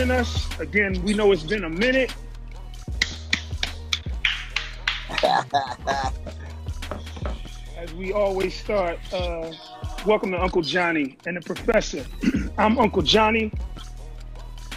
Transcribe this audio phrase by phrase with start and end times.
[0.07, 0.59] Joining us.
[0.59, 2.13] Again, we know it's been a minute.
[7.77, 9.51] As we always start, uh,
[10.05, 12.05] welcome to Uncle Johnny and the Professor.
[12.57, 13.51] I'm Uncle Johnny.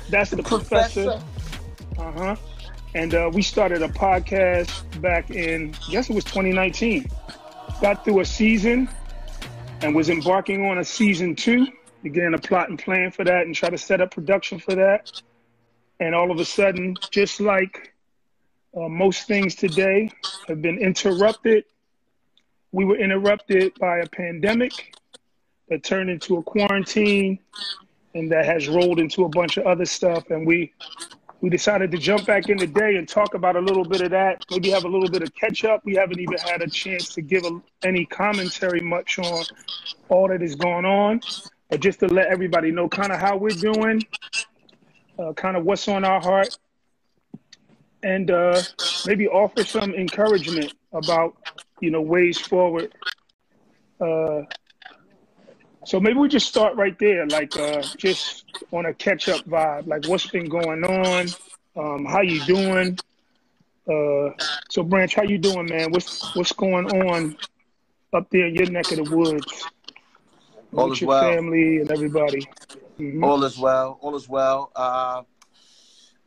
[0.09, 1.05] That's the, the Professor.
[1.05, 1.25] professor.
[1.99, 2.37] Uh huh.
[2.95, 7.09] And uh, we started a podcast back in, I guess it was 2019.
[7.81, 8.89] Got through a season
[9.81, 11.69] and was embarking on a season two
[12.03, 15.11] began to plot and plan for that and try to set up production for that.
[15.99, 17.93] And all of a sudden, just like
[18.77, 20.11] uh, most things today
[20.49, 21.65] have been interrupted,
[22.73, 24.97] we were interrupted by a pandemic
[25.69, 27.39] that turned into a quarantine
[28.15, 30.31] and that has rolled into a bunch of other stuff.
[30.31, 30.73] And we
[31.43, 34.45] we decided to jump back in today and talk about a little bit of that.
[34.51, 35.83] Maybe have a little bit of catch up.
[35.87, 39.45] We haven't even had a chance to give a, any commentary much on
[40.11, 41.21] all that is going on
[41.79, 44.03] just to let everybody know kind of how we're doing,
[45.19, 46.57] uh, kind of what's on our heart,
[48.03, 48.61] and uh,
[49.07, 51.37] maybe offer some encouragement about
[51.81, 52.93] you know ways forward.
[54.01, 54.43] Uh,
[55.85, 59.87] so maybe we just start right there, like uh, just on a catch up vibe,
[59.87, 61.29] like what's been going on,
[61.77, 62.99] um, how you doing.
[63.89, 64.31] Uh,
[64.69, 65.91] so Branch, how you doing, man?
[65.91, 67.37] What's what's going on
[68.13, 69.65] up there in your neck of the woods?
[70.75, 71.23] All is well.
[71.23, 72.47] family and everybody.
[72.99, 73.25] Mm-hmm.
[73.25, 73.99] All is well.
[74.01, 74.71] All is well.
[74.77, 75.23] Uh,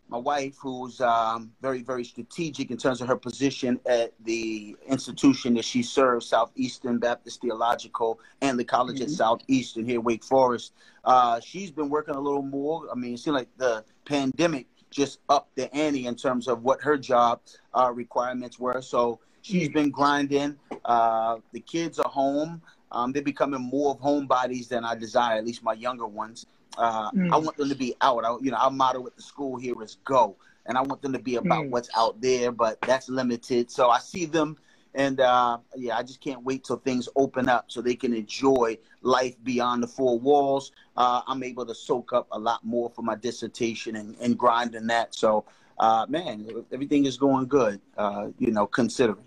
[0.09, 5.55] my wife, who's um, very, very strategic in terms of her position at the institution
[5.55, 9.05] that she serves, Southeastern Baptist Theological and the College mm-hmm.
[9.05, 10.73] at Southeastern here, Wake Forest.
[11.03, 12.87] Uh, she's been working a little more.
[12.91, 16.79] I mean, it seems like the pandemic just upped the ante in terms of what
[16.81, 17.41] her job
[17.73, 18.81] uh, requirements were.
[18.81, 19.73] So she's mm-hmm.
[19.73, 20.57] been grinding.
[20.85, 22.61] Uh, the kids are home.
[22.93, 26.45] Um, they're becoming more of homebodies than I desire, at least my younger ones.
[26.77, 27.31] Uh, mm.
[27.31, 28.23] I want them to be out.
[28.23, 31.13] I, you know, our motto at the school here is go, and I want them
[31.13, 31.69] to be about mm.
[31.69, 33.69] what's out there, but that's limited.
[33.69, 34.57] So I see them,
[34.95, 38.77] and uh, yeah, I just can't wait till things open up so they can enjoy
[39.01, 40.71] life beyond the four walls.
[40.95, 44.75] Uh, I'm able to soak up a lot more for my dissertation and, and grind
[44.75, 45.15] in that.
[45.15, 45.45] So,
[45.79, 47.81] uh, man, everything is going good.
[47.97, 49.25] Uh, you know, considering.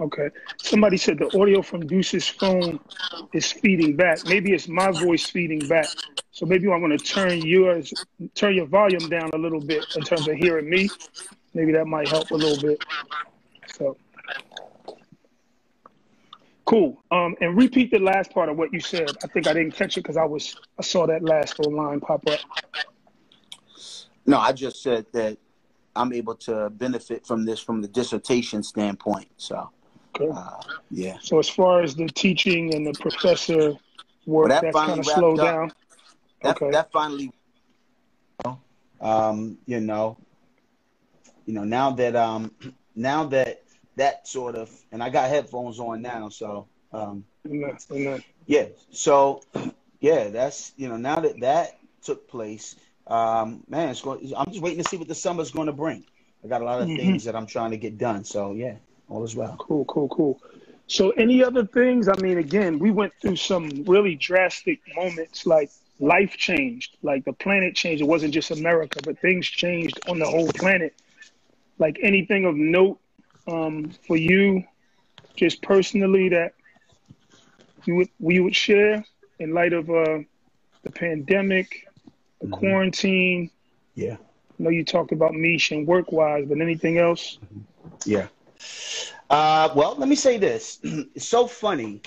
[0.00, 0.30] Okay.
[0.62, 2.78] Somebody said the audio from Deuce's phone
[3.32, 4.24] is feeding back.
[4.26, 5.88] Maybe it's my voice feeding back.
[6.30, 7.92] So maybe I'm going to turn yours,
[8.34, 10.88] turn your volume down a little bit in terms of hearing me.
[11.52, 12.84] Maybe that might help a little bit.
[13.74, 13.96] So
[16.64, 17.02] cool.
[17.10, 19.10] Um, and repeat the last part of what you said.
[19.24, 21.98] I think I didn't catch it because I was I saw that last little line
[21.98, 22.38] pop up.
[24.26, 25.38] No, I just said that
[25.96, 29.28] I'm able to benefit from this from the dissertation standpoint.
[29.38, 29.70] So.
[30.14, 30.30] Okay.
[30.32, 30.60] Uh,
[30.90, 31.16] yeah.
[31.20, 33.72] So as far as the teaching and the professor
[34.26, 35.46] work, well, that that's kind of slowed up.
[35.46, 35.72] down.
[36.42, 36.70] That, okay.
[36.70, 37.32] That finally,
[39.00, 40.16] um, you know,
[41.46, 42.52] you know, now that um,
[42.94, 43.62] now that
[43.96, 47.24] that sort of, and I got headphones on now, so um,
[48.46, 48.66] yeah.
[48.90, 49.42] So
[50.00, 52.76] yeah, that's you know, now that that took place,
[53.06, 54.32] um, man, it's going.
[54.36, 56.04] I'm just waiting to see what the summer's going to bring.
[56.44, 56.96] I got a lot of mm-hmm.
[56.96, 58.22] things that I'm trying to get done.
[58.22, 58.76] So yeah
[59.08, 59.56] all as well.
[59.58, 60.40] Cool, cool, cool.
[60.86, 62.08] So, any other things?
[62.08, 65.70] I mean, again, we went through some really drastic moments, like
[66.00, 68.02] life changed, like the planet changed.
[68.02, 70.94] It wasn't just America, but things changed on the whole planet.
[71.78, 72.98] Like anything of note
[73.46, 74.64] um, for you,
[75.36, 76.54] just personally, that
[77.84, 79.04] you would we would share
[79.38, 80.20] in light of uh,
[80.82, 81.86] the pandemic,
[82.40, 82.54] the mm-hmm.
[82.54, 83.50] quarantine.
[83.94, 84.16] Yeah.
[84.58, 87.38] I know you talked about Mish and work wise, but anything else?
[87.44, 88.10] Mm-hmm.
[88.10, 88.26] Yeah.
[89.30, 90.78] Uh, well, let me say this.
[90.82, 92.00] it's so funny.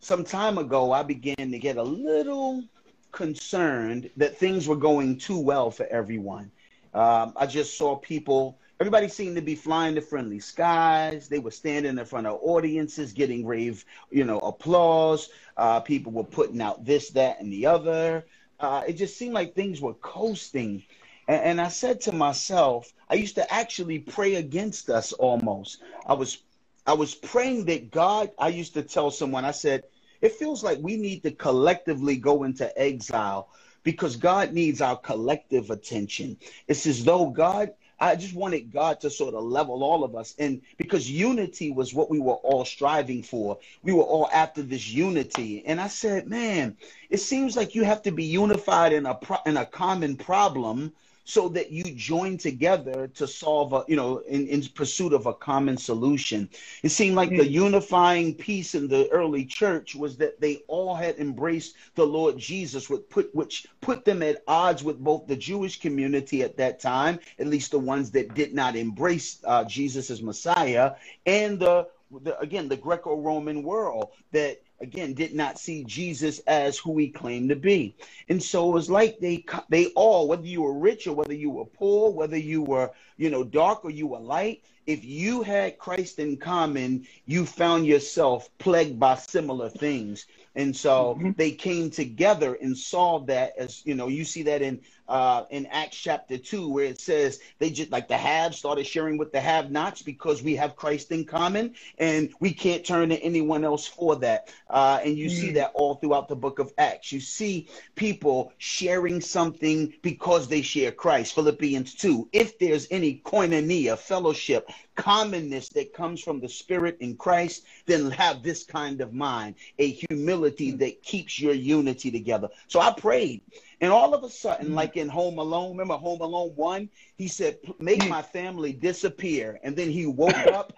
[0.00, 2.64] Some time ago, I began to get a little
[3.12, 6.50] concerned that things were going too well for everyone.
[6.94, 11.28] Um, I just saw people, everybody seemed to be flying to friendly skies.
[11.28, 15.30] They were standing in front of audiences, getting rave, you know, applause.
[15.56, 18.24] Uh, people were putting out this, that, and the other.
[18.60, 20.82] Uh, it just seemed like things were coasting
[21.28, 25.82] and, and I said to myself, I used to actually pray against us almost.
[26.06, 26.38] I was
[26.86, 29.84] I was praying that God, I used to tell someone, I said,
[30.22, 33.50] it feels like we need to collectively go into exile
[33.82, 36.38] because God needs our collective attention.
[36.66, 40.34] It's as though God I just wanted God to sort of level all of us.
[40.38, 44.88] And because unity was what we were all striving for, we were all after this
[44.88, 45.64] unity.
[45.66, 46.76] And I said, man,
[47.10, 50.92] it seems like you have to be unified in a, pro- in a common problem
[51.28, 55.34] so that you join together to solve a you know in, in pursuit of a
[55.34, 56.48] common solution.
[56.82, 61.18] It seemed like the unifying piece in the early church was that they all had
[61.18, 65.78] embraced the lord jesus which put which put them at odds with both the jewish
[65.78, 70.22] community at that time at least the ones that did not embrace uh, jesus as
[70.22, 70.92] messiah
[71.26, 71.86] and the,
[72.22, 77.48] the again the greco-roman world that again did not see Jesus as who he claimed
[77.50, 77.94] to be.
[78.28, 81.50] And so it was like they they all whether you were rich or whether you
[81.50, 85.78] were poor, whether you were, you know, dark or you were light, if you had
[85.78, 90.24] Christ in common, you found yourself plagued by similar things.
[90.54, 91.32] And so mm-hmm.
[91.36, 95.66] they came together and saw that as you know, you see that in uh, in
[95.66, 99.40] Acts chapter 2, where it says they just like the have started sharing with the
[99.40, 103.86] have nots because we have Christ in common and we can't turn to anyone else
[103.86, 104.52] for that.
[104.68, 105.32] Uh, and you mm.
[105.32, 107.12] see that all throughout the book of Acts.
[107.12, 111.34] You see people sharing something because they share Christ.
[111.34, 112.28] Philippians 2.
[112.32, 118.42] If there's any koinonia, fellowship, commonness that comes from the Spirit in Christ, then have
[118.42, 120.78] this kind of mind, a humility mm.
[120.80, 122.48] that keeps your unity together.
[122.66, 123.42] So I prayed
[123.80, 124.74] and all of a sudden, mm.
[124.74, 126.88] like in Home Alone, remember Home Alone 1?
[127.16, 128.08] He said, Make mm.
[128.08, 129.60] my family disappear.
[129.62, 130.72] And then he woke up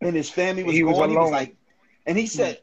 [0.00, 0.92] and his family was he gone.
[0.92, 1.56] Was he was like,
[2.06, 2.60] and he said,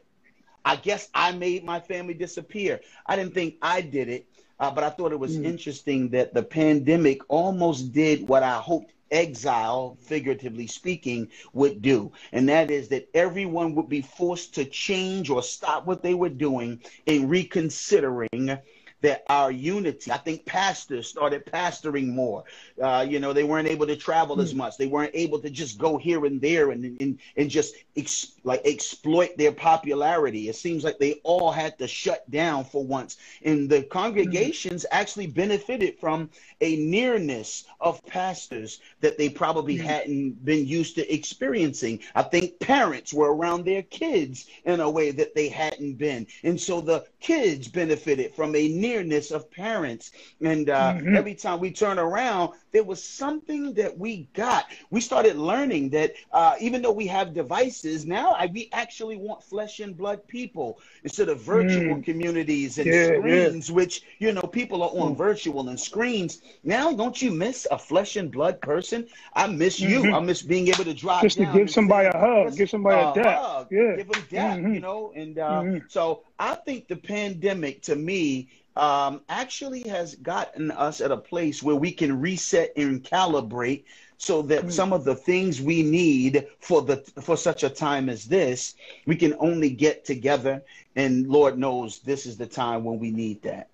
[0.64, 2.80] I guess I made my family disappear.
[3.06, 4.26] I didn't think I did it,
[4.58, 5.44] uh, but I thought it was mm.
[5.44, 12.10] interesting that the pandemic almost did what I hoped exile, figuratively speaking, would do.
[12.32, 16.30] And that is that everyone would be forced to change or stop what they were
[16.30, 18.58] doing in reconsidering
[19.04, 20.10] that our unity.
[20.10, 22.44] I think pastors started pastoring more.
[22.82, 24.58] Uh, you know, they weren't able to travel as hmm.
[24.58, 24.78] much.
[24.78, 28.62] They weren't able to just go here and there and and, and just ex- like
[28.64, 30.48] exploit their popularity.
[30.48, 33.18] It seems like they all had to shut down for once.
[33.42, 34.98] And the congregations mm-hmm.
[35.00, 36.30] actually benefited from
[36.62, 39.86] a nearness of pastors that they probably mm-hmm.
[39.86, 42.00] hadn't been used to experiencing.
[42.14, 46.26] I think parents were around their kids in a way that they hadn't been.
[46.42, 50.12] And so the kids benefited from a near nearness of parents.
[50.40, 51.16] And uh, mm-hmm.
[51.16, 54.66] every time we turn around, there was something that we got.
[54.90, 59.42] We started learning that uh, even though we have devices, now I, we actually want
[59.42, 62.04] flesh and blood people instead of virtual mm.
[62.04, 63.74] communities and yeah, screens, yeah.
[63.74, 65.18] which, you know, people are on mm.
[65.18, 66.42] virtual and screens.
[66.62, 69.06] Now, don't you miss a flesh and blood person?
[69.34, 70.00] I miss you.
[70.02, 70.14] Mm-hmm.
[70.14, 73.00] I miss being able to drive Just to give somebody say, a hug, give somebody
[73.00, 73.38] a, a dap.
[73.38, 73.96] Hug, yeah.
[73.96, 74.74] Give them dap, mm-hmm.
[74.74, 75.12] you know?
[75.14, 75.78] And uh, mm-hmm.
[75.88, 81.62] so I think the pandemic to me um, actually has gotten us at a place
[81.62, 83.84] where we can reset and calibrate
[84.18, 84.72] so that mm.
[84.72, 88.74] some of the things we need for the for such a time as this
[89.06, 90.62] we can only get together
[90.96, 93.68] and lord knows this is the time when we need that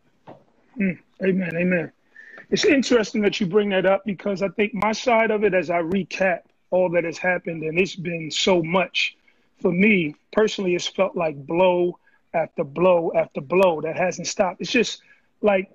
[0.79, 0.99] mm.
[1.23, 1.93] amen amen
[2.51, 5.71] it's interesting that you bring that up because i think my side of it as
[5.71, 9.17] i recap all that has happened and it's been so much
[9.61, 11.99] for me personally it's felt like blow
[12.33, 14.61] after blow after blow that hasn't stopped.
[14.61, 15.03] It's just
[15.41, 15.71] like,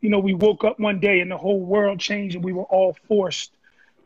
[0.00, 2.64] you know, we woke up one day and the whole world changed and we were
[2.64, 3.52] all forced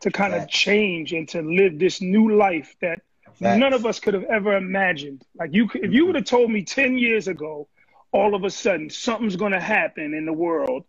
[0.01, 3.01] to kind of change and to live this new life that
[3.35, 3.59] Facts.
[3.59, 5.23] none of us could have ever imagined.
[5.35, 6.05] Like you, if you mm-hmm.
[6.07, 7.67] would have told me 10 years ago,
[8.11, 10.85] all of a sudden something's going to happen in the world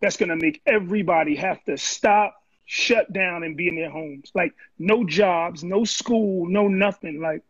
[0.00, 2.34] that's going to make everybody have to stop,
[2.66, 4.30] shut down, and be in their homes.
[4.34, 7.20] Like no jobs, no school, no nothing.
[7.20, 7.42] Like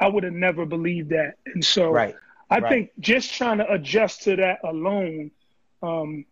[0.00, 1.36] I would have never believed that.
[1.46, 2.14] And so right.
[2.50, 2.68] I right.
[2.68, 5.30] think just trying to adjust to that alone
[5.82, 6.24] um,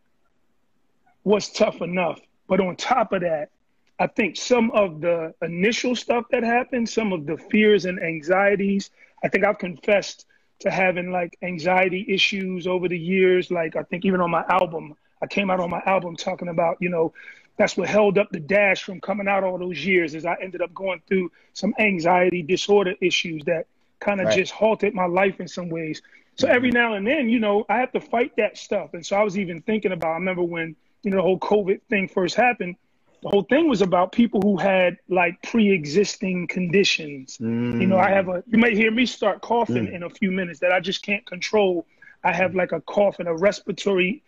[1.24, 2.20] was tough enough.
[2.46, 3.50] But on top of that,
[3.98, 8.90] I think some of the initial stuff that happened, some of the fears and anxieties,
[9.22, 10.26] I think I've confessed
[10.60, 13.50] to having like anxiety issues over the years.
[13.50, 16.76] Like I think even on my album, I came out on my album talking about,
[16.80, 17.12] you know,
[17.56, 20.60] that's what held up the dash from coming out all those years is I ended
[20.60, 23.66] up going through some anxiety disorder issues that
[24.00, 24.36] kind of right.
[24.36, 26.02] just halted my life in some ways.
[26.36, 26.78] So every mm-hmm.
[26.78, 28.94] now and then, you know, I have to fight that stuff.
[28.94, 31.80] And so I was even thinking about, I remember when, you know, the whole COVID
[31.88, 32.76] thing first happened,
[33.22, 37.38] the whole thing was about people who had like pre-existing conditions.
[37.38, 37.80] Mm.
[37.80, 39.94] You know, I have a, you may hear me start coughing mm.
[39.94, 41.86] in a few minutes that I just can't control.
[42.24, 44.22] I have like a cough and a respiratory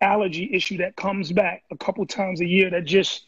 [0.00, 3.24] allergy issue that comes back a couple times a year that just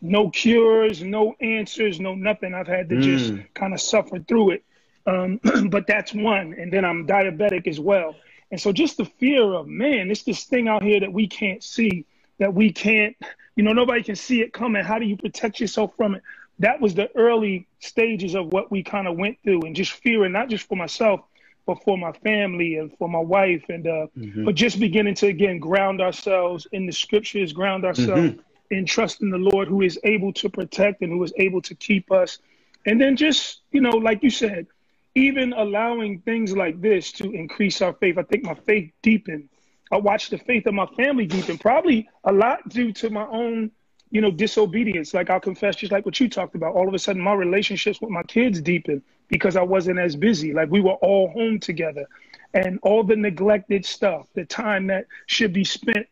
[0.00, 2.54] no cures, no answers, no nothing.
[2.54, 3.02] I've had to mm.
[3.02, 4.64] just kind of suffer through it.
[5.06, 6.54] Um, but that's one.
[6.54, 8.14] And then I'm diabetic as well.
[8.50, 11.62] And so just the fear of, man, it's this thing out here that we can't
[11.62, 12.06] see,
[12.38, 13.16] that we can't,
[13.56, 14.82] you know, nobody can see it coming.
[14.82, 16.22] How do you protect yourself from it?
[16.58, 20.32] That was the early stages of what we kind of went through and just fearing,
[20.32, 21.20] not just for myself,
[21.66, 23.64] but for my family and for my wife.
[23.68, 24.44] And, uh, mm-hmm.
[24.44, 28.74] but just beginning to, again, ground ourselves in the scriptures, ground ourselves mm-hmm.
[28.74, 32.10] in trusting the Lord who is able to protect and who is able to keep
[32.10, 32.38] us.
[32.86, 34.66] And then just, you know, like you said,
[35.14, 38.16] even allowing things like this to increase our faith.
[38.18, 39.48] I think my faith deepened.
[39.92, 43.72] I watched the faith of my family deepen, probably a lot due to my own,
[44.10, 45.14] you know, disobedience.
[45.14, 46.74] Like I'll confess, just like what you talked about.
[46.74, 50.52] All of a sudden, my relationships with my kids deepened because I wasn't as busy.
[50.52, 52.06] Like we were all home together,
[52.54, 56.06] and all the neglected stuff, the time that should be spent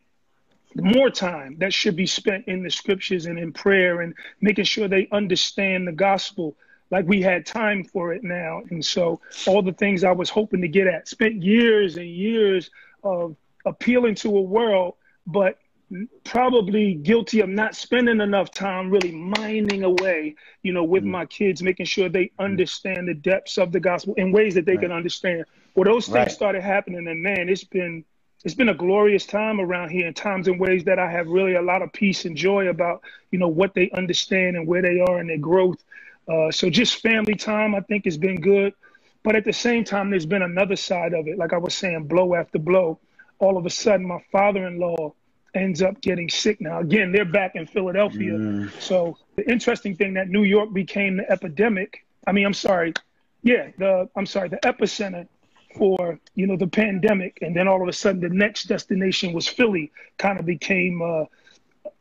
[0.75, 4.87] more time that should be spent in the scriptures and in prayer and making sure
[4.87, 6.55] they understand the gospel
[6.91, 8.61] like we had time for it now.
[8.69, 12.71] And so all the things I was hoping to get at, spent years and years
[13.03, 14.95] of appealing to a world,
[15.27, 15.57] but
[16.23, 21.07] probably guilty of not spending enough time really mining away, you know, with mm.
[21.07, 24.73] my kids, making sure they understand the depths of the gospel in ways that they
[24.73, 24.81] right.
[24.81, 25.45] can understand.
[25.75, 26.31] Well, those things right.
[26.31, 28.05] started happening, and man, it's been
[28.45, 31.55] it's been a glorious time around here in times and ways that I have really
[31.55, 35.01] a lot of peace and joy about, you know, what they understand and where they
[35.01, 35.83] are in their growth.
[36.25, 38.73] Uh, so just family time, I think, has been good.
[39.23, 41.37] But at the same time, there's been another side of it.
[41.37, 42.99] Like I was saying, blow after blow.
[43.39, 45.13] All of a sudden, my father-in-law
[45.53, 46.79] ends up getting sick now.
[46.79, 48.33] Again, they're back in Philadelphia.
[48.33, 48.71] Mm.
[48.81, 52.05] So the interesting thing that New York became the epidemic.
[52.27, 52.93] I mean, I'm sorry.
[53.41, 55.27] Yeah, the I'm sorry, the epicenter
[55.75, 59.47] for you know the pandemic, and then all of a sudden the next destination was
[59.47, 59.91] Philly.
[60.17, 61.25] Kind of became uh,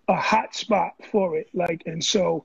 [0.08, 1.48] a hot spot for it.
[1.54, 2.44] Like, and so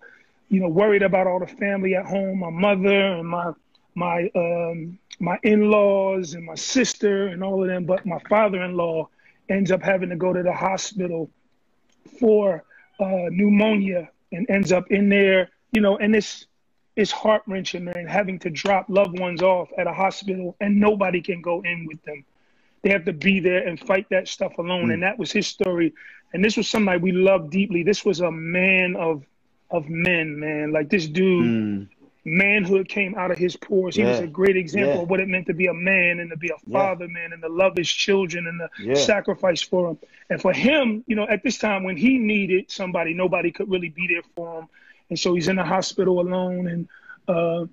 [0.50, 3.54] you know, worried about all the family at home, my mother and my
[3.96, 7.86] my um, my in-laws and my sister and all of them.
[7.86, 9.10] But my father-in-law
[9.50, 11.30] ends up having to go to the hospital
[12.20, 12.64] for
[13.00, 15.50] uh, pneumonia and ends up in there.
[15.72, 16.46] You know, and it's
[16.96, 21.22] it's heart wrenching, man, having to drop loved ones off at a hospital and nobody
[21.22, 22.24] can go in with them.
[22.84, 24.90] They have to be there and fight that stuff alone.
[24.90, 24.94] Mm.
[24.94, 25.94] And that was his story.
[26.34, 27.84] And this was somebody we loved deeply.
[27.84, 29.24] This was a man of
[29.72, 30.72] of men, man.
[30.72, 31.88] Like this dude, mm.
[32.26, 33.96] Manhood came out of his pores.
[33.96, 34.12] He yeah.
[34.12, 35.02] was a great example yeah.
[35.02, 37.12] of what it meant to be a man and to be a father, yeah.
[37.12, 40.00] man, and to love his children and to sacrifice for them.
[40.30, 43.90] And for him, you know, at this time when he needed somebody, nobody could really
[43.90, 44.68] be there for him.
[45.10, 46.88] And so he's in the hospital alone and
[47.28, 47.66] uh,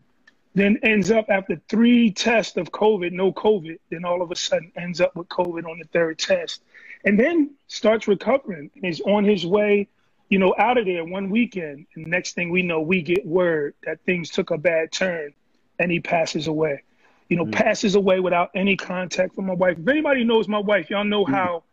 [0.54, 4.73] then ends up after three tests of COVID, no COVID, then all of a sudden
[4.76, 6.62] ends up with COVID on the third test.
[7.04, 9.88] And then starts recovering and is on his way
[10.31, 11.87] you know, out of there one weekend.
[11.95, 15.35] And next thing we know, we get word that things took a bad turn
[15.79, 16.83] and he passes away.
[17.29, 19.79] You know, mm passes away without any contact from my wife.
[19.79, 21.65] If anybody knows my wife, y'all know mm how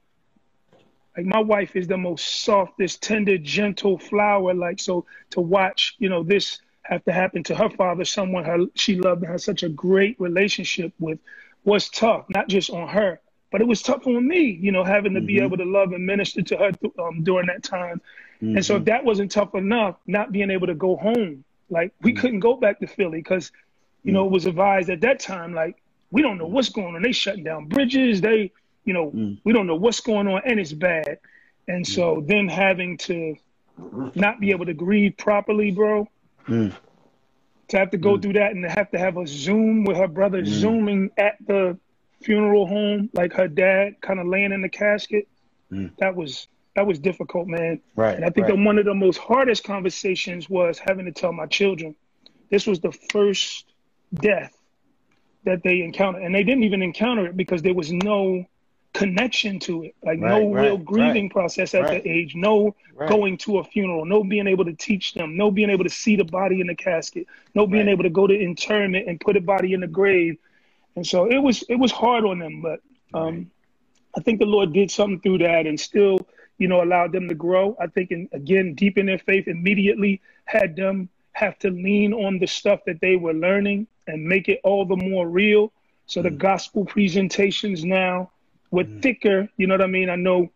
[1.16, 4.54] like my wife is the most softest, tender, gentle flower.
[4.54, 8.66] Like so to watch, you know, this have to happen to her father, someone her
[8.76, 11.20] she loved and had such a great relationship with,
[11.64, 13.20] was tough, not just on her,
[13.52, 15.28] but it was tough on me, you know, having to mm-hmm.
[15.28, 18.00] be able to love and minister to her um, during that time.
[18.41, 18.58] Mm-hmm.
[18.58, 18.89] And so if mm-hmm.
[18.89, 22.22] that wasn't tough enough, not being able to go home, like we mm-hmm.
[22.22, 23.51] couldn't go back to Philly because,
[24.03, 27.01] you know, it was advised at that time, like, we don't know what's going on.
[27.01, 28.22] They shutting down bridges.
[28.22, 28.51] They,
[28.86, 29.38] you know, mm.
[29.44, 31.20] we don't know what's going on and it's bad.
[31.67, 32.27] And so mm.
[32.27, 33.36] then having to
[34.15, 36.08] not be able to grieve properly, bro,
[36.48, 36.74] mm.
[37.67, 38.22] to have to go mm.
[38.22, 40.48] through that and to have to have a Zoom with her brother mm.
[40.48, 41.77] zooming at the
[42.22, 45.27] funeral home, like her dad kind of laying in the casket,
[45.72, 45.91] mm.
[46.00, 47.81] that was that was difficult, man.
[47.96, 48.15] Right.
[48.15, 48.55] And I think right.
[48.55, 51.96] that one of the most hardest conversations was having to tell my children.
[52.51, 53.65] This was the first
[54.13, 54.55] death
[55.46, 56.22] that they encountered.
[56.22, 58.46] And they didn't even encounter it because there was no
[58.93, 62.75] connection to it, like right, no right, real grieving process at that age, no
[63.07, 66.15] going to a funeral, no being able to teach them, no being able to see
[66.15, 69.41] the body in the casket, no being able to go to interment and put a
[69.41, 70.38] body in the grave.
[70.96, 72.81] And so it was it was hard on them, but
[73.15, 73.50] um,
[74.15, 76.27] I think the Lord did something through that and still
[76.58, 77.76] you know, allowed them to grow.
[77.80, 82.40] I think, in, again, deep in their faith, immediately had them have to lean on
[82.40, 85.72] the stuff that they were learning and make it all the more real.
[86.08, 86.38] So the mm.
[86.38, 88.32] gospel presentations now
[88.72, 89.02] were mm.
[89.02, 89.48] thicker.
[89.58, 90.10] You know what I mean?
[90.10, 90.50] I know,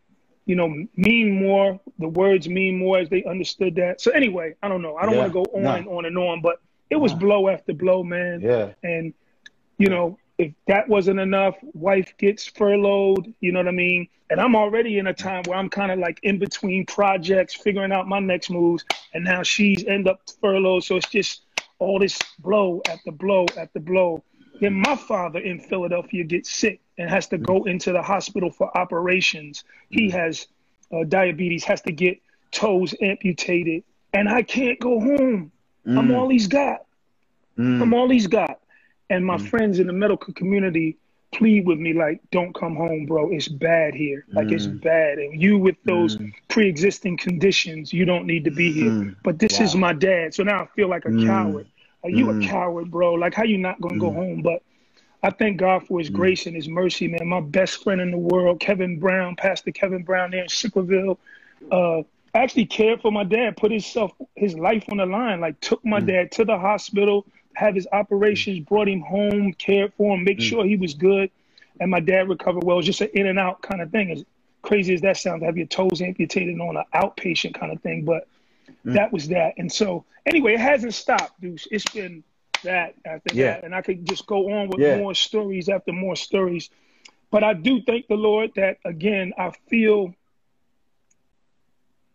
[0.46, 1.80] you know, mean more.
[2.00, 4.02] The words mean more as they understood that.
[4.02, 4.96] So anyway, I don't know.
[4.96, 5.20] I don't yeah.
[5.20, 8.42] want to go on and on and on, but it was blow after blow, man.
[8.42, 8.74] Yeah.
[8.82, 9.14] And
[9.78, 14.08] you know, if that wasn't enough, wife gets furloughed, you know what I mean?
[14.32, 17.92] And I'm already in a time where I'm kind of like in between projects, figuring
[17.92, 18.84] out my next moves,
[19.14, 20.84] and now she's end up furloughed.
[20.84, 21.44] So it's just
[21.78, 24.24] all this blow at the blow at the blow.
[24.60, 28.76] Then my father in Philadelphia gets sick and has to go into the hospital for
[28.76, 29.64] operations.
[29.90, 30.48] He has
[30.92, 32.20] uh, diabetes, has to get
[32.52, 35.52] toes amputated, and I can't go home.
[35.86, 35.98] Mm.
[36.00, 36.86] I'm all he's got.
[37.60, 37.82] Mm.
[37.82, 38.61] I'm all he's got.
[39.12, 39.50] And my mm.
[39.50, 40.98] friends in the medical community
[41.34, 43.30] plead with me like, "Don't come home, bro.
[43.30, 44.26] It's bad here.
[44.32, 44.82] Like it's mm.
[44.82, 45.18] bad.
[45.20, 46.32] And you with those mm.
[46.48, 48.90] pre-existing conditions, you don't need to be here.
[48.90, 49.16] Mm.
[49.22, 49.66] But this wow.
[49.66, 50.34] is my dad.
[50.34, 51.68] So now I feel like a coward.
[52.04, 53.14] Are you a coward, bro?
[53.14, 54.42] Like how you not gonna go home?
[54.42, 54.64] But
[55.22, 57.28] I thank God for His grace and His mercy, man.
[57.28, 61.18] My best friend in the world, Kevin Brown, Pastor Kevin Brown there in Sicklerville,
[61.70, 65.84] uh, actually cared for my dad, put himself, his life on the line, like took
[65.86, 66.08] my mm.
[66.08, 70.44] dad to the hospital, have his operations, brought him home, cared for him, make mm.
[70.44, 71.30] sure he was good,
[71.80, 72.78] and my dad recovered well.
[72.78, 74.12] It was just an in and out kind of thing.
[74.12, 74.24] As
[74.62, 78.06] crazy as that sounds, to have your toes amputated on an outpatient kind of thing,
[78.06, 78.28] but
[78.86, 78.94] mm.
[78.94, 79.56] that was that.
[79.58, 81.68] And so, anyway, it hasn't stopped, Deuce.
[81.72, 82.24] It's been
[82.64, 83.54] that after yeah.
[83.54, 84.98] that, and I could just go on with yeah.
[84.98, 86.70] more stories after more stories.
[87.32, 90.14] But I do thank the Lord that again I feel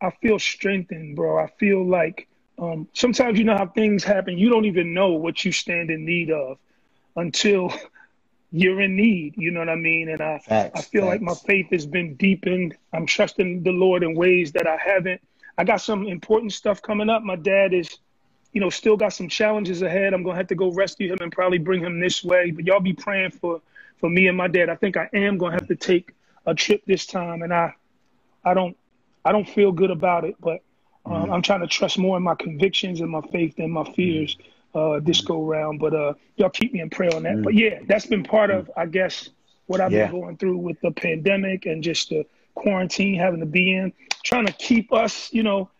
[0.00, 1.38] I feel strengthened, bro.
[1.38, 4.38] I feel like um, sometimes you know how things happen.
[4.38, 6.58] You don't even know what you stand in need of
[7.16, 7.72] until
[8.52, 9.34] you're in need.
[9.36, 10.08] You know what I mean?
[10.08, 11.10] And I, facts, I feel facts.
[11.10, 12.76] like my faith has been deepened.
[12.92, 15.20] I'm trusting the Lord in ways that I haven't.
[15.58, 17.22] I got some important stuff coming up.
[17.22, 17.98] My dad is,
[18.52, 20.12] you know, still got some challenges ahead.
[20.12, 22.50] I'm gonna have to go rescue him and probably bring him this way.
[22.50, 23.60] But y'all be praying for
[23.98, 24.68] for me and my dad.
[24.68, 26.12] I think I am gonna have to take
[26.44, 27.74] a trip this time, and I
[28.44, 28.76] I don't
[29.26, 30.62] I don't feel good about it, but
[31.04, 31.32] um, mm-hmm.
[31.32, 34.36] I'm trying to trust more in my convictions and my faith than my fears
[34.74, 35.78] uh, this go around.
[35.78, 37.34] But uh, y'all keep me in prayer on that.
[37.34, 37.42] Mm-hmm.
[37.42, 39.30] But yeah, that's been part of, I guess,
[39.66, 40.06] what I've yeah.
[40.06, 43.92] been going through with the pandemic and just the quarantine, having to be in,
[44.24, 45.70] trying to keep us, you know,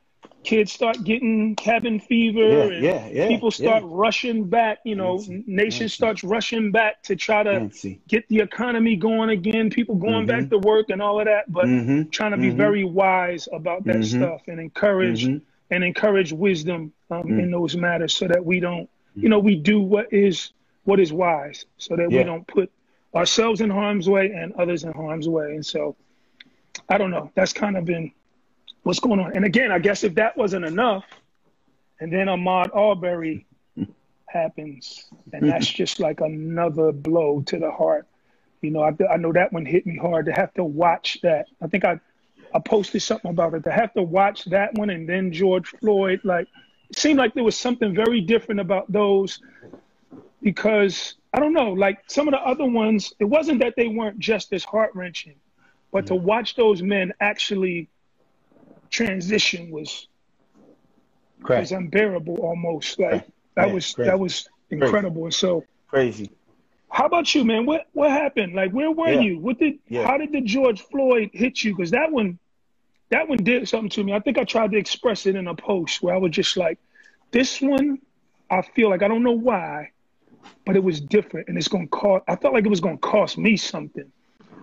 [0.47, 5.15] kids start getting cabin fever yeah, and yeah, yeah, people start rushing back you know
[5.15, 5.88] Nancy, nation Nancy.
[5.88, 8.00] starts rushing back to try to Nancy.
[8.07, 10.41] get the economy going again people going mm-hmm.
[10.43, 12.09] back to work and all of that but mm-hmm.
[12.11, 12.57] trying to be mm-hmm.
[12.57, 14.23] very wise about that mm-hmm.
[14.23, 15.45] stuff and encourage mm-hmm.
[15.73, 17.43] and encourage wisdom um, mm.
[17.43, 20.52] in those matters so that we don't you know we do what is
[20.85, 22.71] what is wise so that we don't put
[23.15, 25.97] ourselves in harm's way and others in harm's way and so
[26.89, 28.13] i don't know that's kind of been
[28.87, 29.35] what's going on?
[29.35, 31.05] And again, I guess if that wasn't enough,
[31.99, 33.45] and then Ahmaud Arbery
[34.27, 38.07] happens, and that's just like another blow to the heart.
[38.63, 41.47] You know, I, I know that one hit me hard to have to watch that.
[41.61, 41.99] I think I,
[42.55, 46.21] I posted something about it to have to watch that one and then George Floyd.
[46.23, 46.47] Like,
[46.89, 49.41] it seemed like there was something very different about those
[50.43, 54.21] because I don't know, like some of the other ones, it wasn't that they weren't
[54.21, 55.35] just as heart wrenching,
[55.91, 56.15] but mm-hmm.
[56.15, 57.89] to watch those men actually
[58.97, 60.09] transition was
[61.45, 61.63] Correct.
[61.63, 62.99] was unbearable almost.
[62.99, 64.11] Like that was crazy.
[64.11, 65.23] that was incredible.
[65.23, 65.25] Crazy.
[65.25, 66.30] And so crazy.
[66.89, 67.67] How about you, man?
[67.67, 68.54] What what happened?
[68.54, 69.21] Like where were yeah.
[69.21, 69.39] you?
[69.39, 70.06] What did yeah.
[70.06, 71.76] how did the George Floyd hit you?
[71.76, 72.39] Because that one
[73.11, 74.15] that one did something to me.
[74.15, 76.78] I think I tried to express it in a post where I was just like,
[77.30, 78.00] this one,
[78.50, 79.91] I feel like I don't know why,
[80.65, 83.37] but it was different and it's gonna cost I felt like it was gonna cost
[83.37, 84.11] me something.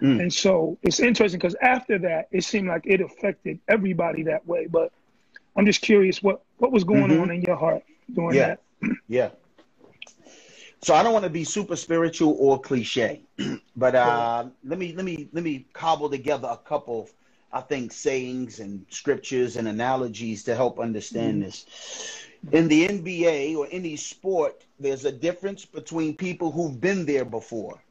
[0.03, 0.19] Mm.
[0.21, 4.67] And so it's interesting because after that, it seemed like it affected everybody that way.
[4.67, 4.91] But
[5.55, 7.21] I'm just curious what what was going mm-hmm.
[7.21, 8.55] on in your heart during yeah.
[8.81, 8.91] that.
[9.07, 9.29] yeah.
[10.81, 13.21] So I don't want to be super spiritual or cliche,
[13.77, 17.09] but uh, let me let me let me cobble together a couple,
[17.53, 21.43] I think, sayings and scriptures and analogies to help understand mm-hmm.
[21.43, 22.25] this.
[22.51, 27.81] In the NBA or any sport, there's a difference between people who've been there before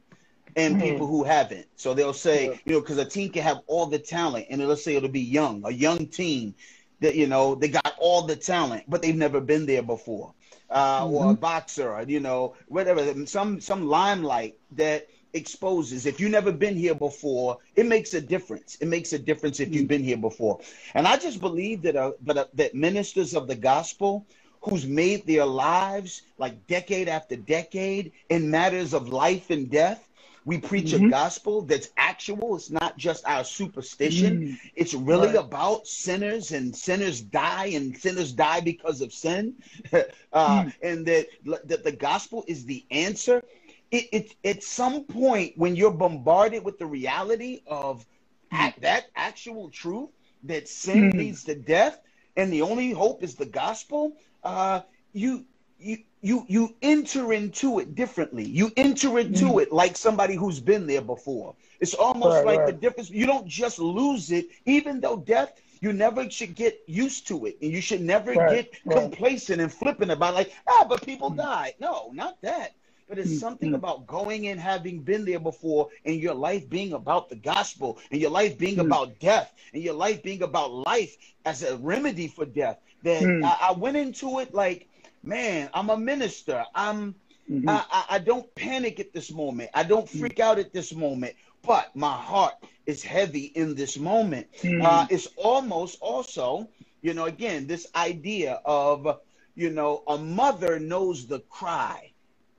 [0.55, 0.83] and mm-hmm.
[0.83, 1.67] people who haven't.
[1.75, 2.57] So they'll say, yeah.
[2.65, 5.21] you know, because a team can have all the talent, and let's say it'll be
[5.21, 6.55] young, a young team
[6.99, 10.33] that you know they got all the talent, but they've never been there before,
[10.69, 11.13] uh, mm-hmm.
[11.13, 13.25] or a boxer, or, you know, whatever.
[13.25, 16.05] Some some limelight that exposes.
[16.05, 18.75] If you've never been here before, it makes a difference.
[18.79, 19.89] It makes a difference if you've mm.
[19.89, 20.59] been here before.
[20.93, 24.25] And I just believe that uh, but uh, that ministers of the gospel
[24.61, 30.07] who's made their lives like decade after decade in matters of life and death
[30.45, 31.05] we preach mm-hmm.
[31.05, 32.55] a gospel that's actual.
[32.55, 34.41] It's not just our superstition.
[34.41, 34.59] Mm.
[34.75, 35.37] It's really right.
[35.37, 39.55] about sinners and sinners die and sinners die because of sin.
[39.93, 40.73] uh, mm.
[40.81, 41.27] And that,
[41.65, 43.43] that the gospel is the answer.
[43.91, 48.05] It, it, at some point, when you're bombarded with the reality of
[48.51, 48.81] mm.
[48.81, 50.09] that actual truth
[50.43, 51.17] that sin mm.
[51.17, 51.99] leads to death
[52.35, 54.81] and the only hope is the gospel, uh,
[55.13, 55.45] you
[55.83, 58.43] you you you enter into it differently.
[58.45, 59.61] You enter into mm.
[59.61, 61.55] it like somebody who's been there before.
[61.79, 62.67] It's almost right, like right.
[62.67, 63.09] the difference.
[63.09, 65.59] You don't just lose it, even though death.
[65.81, 69.69] You never should get used to it, and you should never right, get complacent and
[69.69, 71.37] flippant about like, ah, but people mm.
[71.37, 71.73] died.
[71.79, 72.75] No, not that.
[73.09, 73.75] but it's something mm-hmm.
[73.75, 78.21] about going and having been there before and your life being about the gospel and
[78.21, 78.87] your life being mm-hmm.
[78.87, 83.43] about death and your life being about life as a remedy for death that mm.
[83.43, 84.87] I, I, went into it like
[85.23, 87.15] man i'm a minister i'm
[87.49, 87.69] mm-hmm.
[87.69, 90.19] I, I, I, don't panic at this moment i don't mm.
[90.19, 92.55] freak out at this moment but my heart
[92.85, 94.83] is heavy in this moment mm.
[94.83, 96.67] uh, it's almost also
[97.01, 99.19] you know again this idea of
[99.55, 102.13] you know a mother knows the cry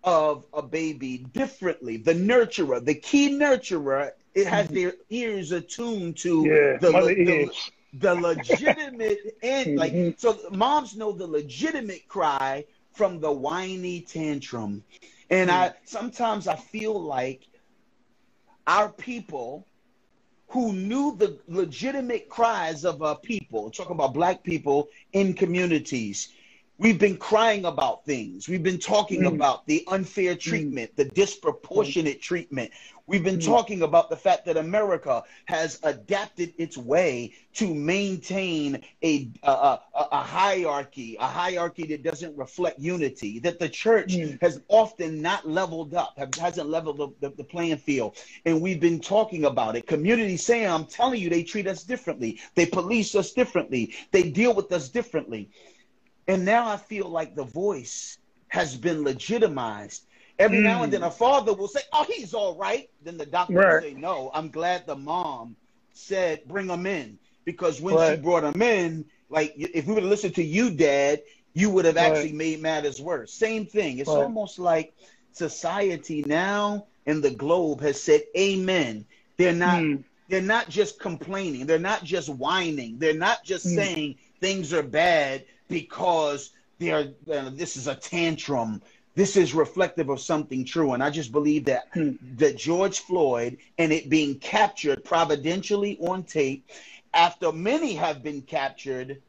[0.05, 1.97] of a baby differently.
[1.97, 4.75] The nurturer, the key nurturer, it has mm-hmm.
[4.75, 7.51] their ears attuned to yeah, the, the, the,
[8.03, 14.83] legitimate and like so moms know the legitimate cry from the whiny tantrum.
[15.31, 15.75] And I mm.
[15.85, 17.43] sometimes I feel like
[18.67, 19.67] our people
[20.49, 26.29] who knew the legitimate cries of our people, talking about black people in communities,
[26.77, 28.49] We've been crying about things.
[28.49, 29.35] We've been talking mm.
[29.35, 30.41] about the unfair mm.
[30.41, 30.97] treatment, mm.
[30.97, 32.23] the disproportionate mm.
[32.23, 32.73] treatment.
[33.07, 33.45] We've been mm.
[33.45, 39.81] talking about the fact that America has adapted its way to maintain a, a, a,
[39.95, 44.41] a hierarchy, a hierarchy that doesn't reflect unity, that the church mm.
[44.41, 48.17] has often not leveled up, hasn't leveled the, the, the playing field.
[48.47, 49.87] And we've been talking about it.
[49.87, 52.41] Community saying, I'm telling you, they treat us differently.
[52.57, 53.95] They police us differently.
[54.11, 55.51] They deal with us differently.
[56.27, 60.07] And now I feel like the voice has been legitimized.
[60.39, 60.63] Every mm.
[60.63, 62.89] now and then a father will say, Oh, he's all right.
[63.03, 63.75] Then the doctor right.
[63.75, 65.57] will say, No, I'm glad the mom
[65.93, 67.19] said, Bring him in.
[67.45, 68.17] Because when right.
[68.17, 71.85] she brought him in, like if we would have listened to you, dad, you would
[71.85, 72.13] have right.
[72.13, 73.33] actually made matters worse.
[73.33, 73.99] Same thing.
[73.99, 74.95] It's almost like
[75.33, 79.05] society now and the globe has said, Amen.
[79.37, 79.83] They're not.
[79.83, 80.05] Mm.
[80.29, 81.67] They're not just complaining.
[81.67, 82.99] They're not just whining.
[82.99, 83.75] They're not just mm.
[83.75, 88.83] saying things are bad because they're uh, this is a tantrum.
[89.15, 90.93] This is reflective of something true.
[90.93, 92.13] And i just believe that hmm.
[92.37, 96.69] that george floyd and it being captured providentially on tape
[97.13, 99.23] after many have been captured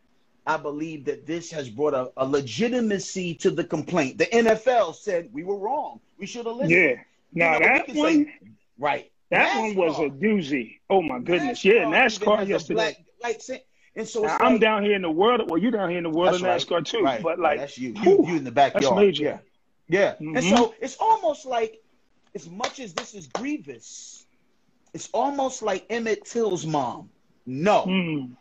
[0.47, 4.17] i believe that this has brought a, a legitimacy to the complaint.
[4.17, 5.99] The nfl said we were wrong.
[6.17, 6.71] We should have listened.
[6.71, 6.95] Yeah.
[7.33, 8.39] Now you know, that one say,
[8.79, 9.11] right.
[9.29, 10.79] that NASCAR, one was a doozy.
[10.89, 11.59] Oh my goodness.
[11.59, 12.73] NASCAR, yeah nascar yesterday.
[12.73, 13.41] black, like,
[13.95, 15.49] and so I'm like, down here in the world.
[15.49, 16.99] Well, you're down here in the world of NASCAR right, too.
[17.01, 17.93] Right, but like, that's you.
[18.03, 18.83] You, you in the backyard.
[18.83, 19.23] That's major.
[19.23, 19.37] Yeah.
[19.87, 20.13] Yeah.
[20.13, 20.37] Mm-hmm.
[20.37, 21.81] And so it's almost like,
[22.33, 24.25] as much as this is grievous,
[24.93, 27.09] it's almost like Emmett Till's mom.
[27.45, 27.83] No.
[27.83, 28.35] Mm.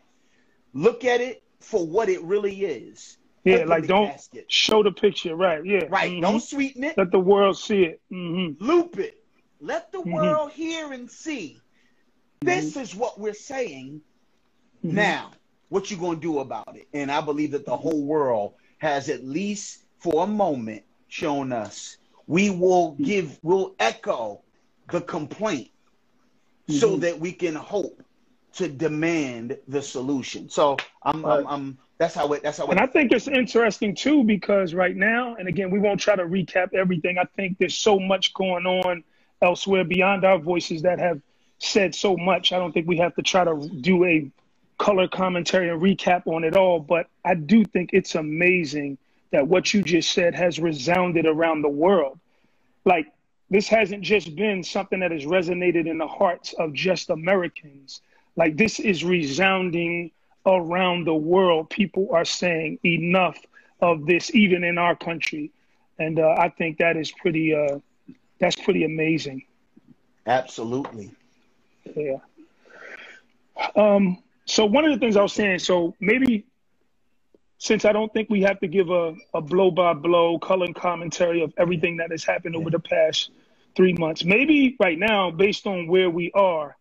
[0.73, 3.17] Look at it for what it really is.
[3.45, 4.51] Yeah, like don't casket.
[4.51, 5.63] show the picture, right?
[5.63, 6.11] Yeah, right.
[6.11, 6.21] Mm-hmm.
[6.21, 6.97] Don't sweeten it.
[6.97, 8.01] Let the world see it.
[8.11, 8.65] Mm-hmm.
[8.65, 9.23] Loop it.
[9.61, 10.11] Let the mm-hmm.
[10.11, 11.61] world hear and see.
[12.41, 12.79] This mm-hmm.
[12.79, 14.01] is what we're saying
[14.83, 14.95] mm-hmm.
[14.95, 15.31] now
[15.69, 16.87] what you going to do about it?
[16.93, 21.97] And I believe that the whole world has at least for a moment shown us
[22.27, 24.41] we will give, we'll echo
[24.91, 25.69] the complaint
[26.67, 26.79] mm-hmm.
[26.79, 28.01] so that we can hope
[28.53, 30.49] to demand the solution.
[30.49, 33.95] So I'm, I'm, I'm that's how it, that's how it, And I think it's interesting
[33.95, 37.17] too, because right now, and again, we won't try to recap everything.
[37.17, 39.03] I think there's so much going on
[39.41, 41.21] elsewhere beyond our voices that have
[41.59, 42.51] said so much.
[42.51, 44.29] I don't think we have to try to do a
[44.77, 48.97] color commentary and recap on it all, but I do think it's amazing
[49.31, 52.19] that what you just said has resounded around the world.
[52.83, 53.07] Like,
[53.49, 58.01] this hasn't just been something that has resonated in the hearts of just Americans.
[58.35, 60.11] Like, this is resounding
[60.45, 61.69] around the world.
[61.69, 63.37] People are saying enough
[63.81, 65.51] of this, even in our country.
[65.99, 67.79] And uh, I think that is pretty, uh,
[68.39, 69.45] that's pretty amazing.
[70.27, 71.11] Absolutely.
[71.95, 72.17] Yeah.
[73.75, 76.45] Um, so one of the things I was saying, so maybe
[77.57, 81.41] since I don't think we have to give a, a blow by blow color commentary
[81.41, 83.31] of everything that has happened over the past
[83.75, 86.77] three months, maybe right now, based on where we are,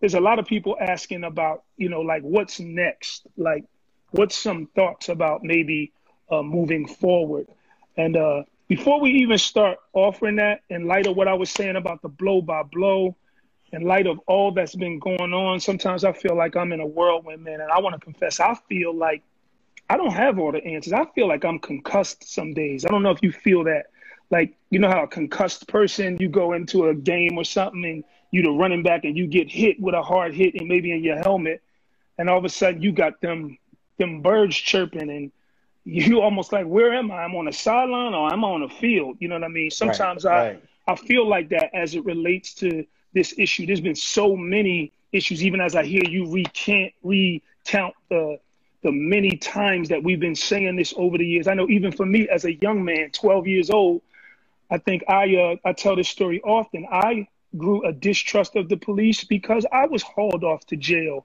[0.00, 3.26] there's a lot of people asking about, you know, like what's next?
[3.36, 3.64] Like,
[4.10, 5.92] what's some thoughts about maybe
[6.30, 7.48] uh, moving forward?
[7.96, 11.76] And uh, before we even start offering that, in light of what I was saying
[11.76, 13.16] about the blow by blow,
[13.74, 16.86] in light of all that's been going on, sometimes I feel like I'm in a
[16.86, 17.60] whirlwind, man.
[17.60, 19.22] And I want to confess, I feel like
[19.90, 20.92] I don't have all the answers.
[20.92, 22.86] I feel like I'm concussed some days.
[22.86, 23.86] I don't know if you feel that.
[24.30, 28.04] Like, you know how a concussed person, you go into a game or something and
[28.30, 31.04] you the running back and you get hit with a hard hit and maybe in
[31.04, 31.62] your helmet,
[32.18, 33.58] and all of a sudden you got them
[33.98, 35.30] them birds chirping and
[35.84, 37.22] you almost like, where am I?
[37.22, 39.18] I'm on a sideline or I'm on a field.
[39.20, 39.70] You know what I mean?
[39.70, 40.64] Sometimes right, I right.
[40.86, 42.84] I feel like that as it relates to
[43.14, 43.66] this issue.
[43.66, 48.38] There's been so many issues, even as I hear you recant, recount the
[48.82, 51.48] the many times that we've been saying this over the years.
[51.48, 54.02] I know even for me as a young man, 12 years old,
[54.70, 56.86] I think I uh, I tell this story often.
[56.90, 61.24] I grew a distrust of the police because I was hauled off to jail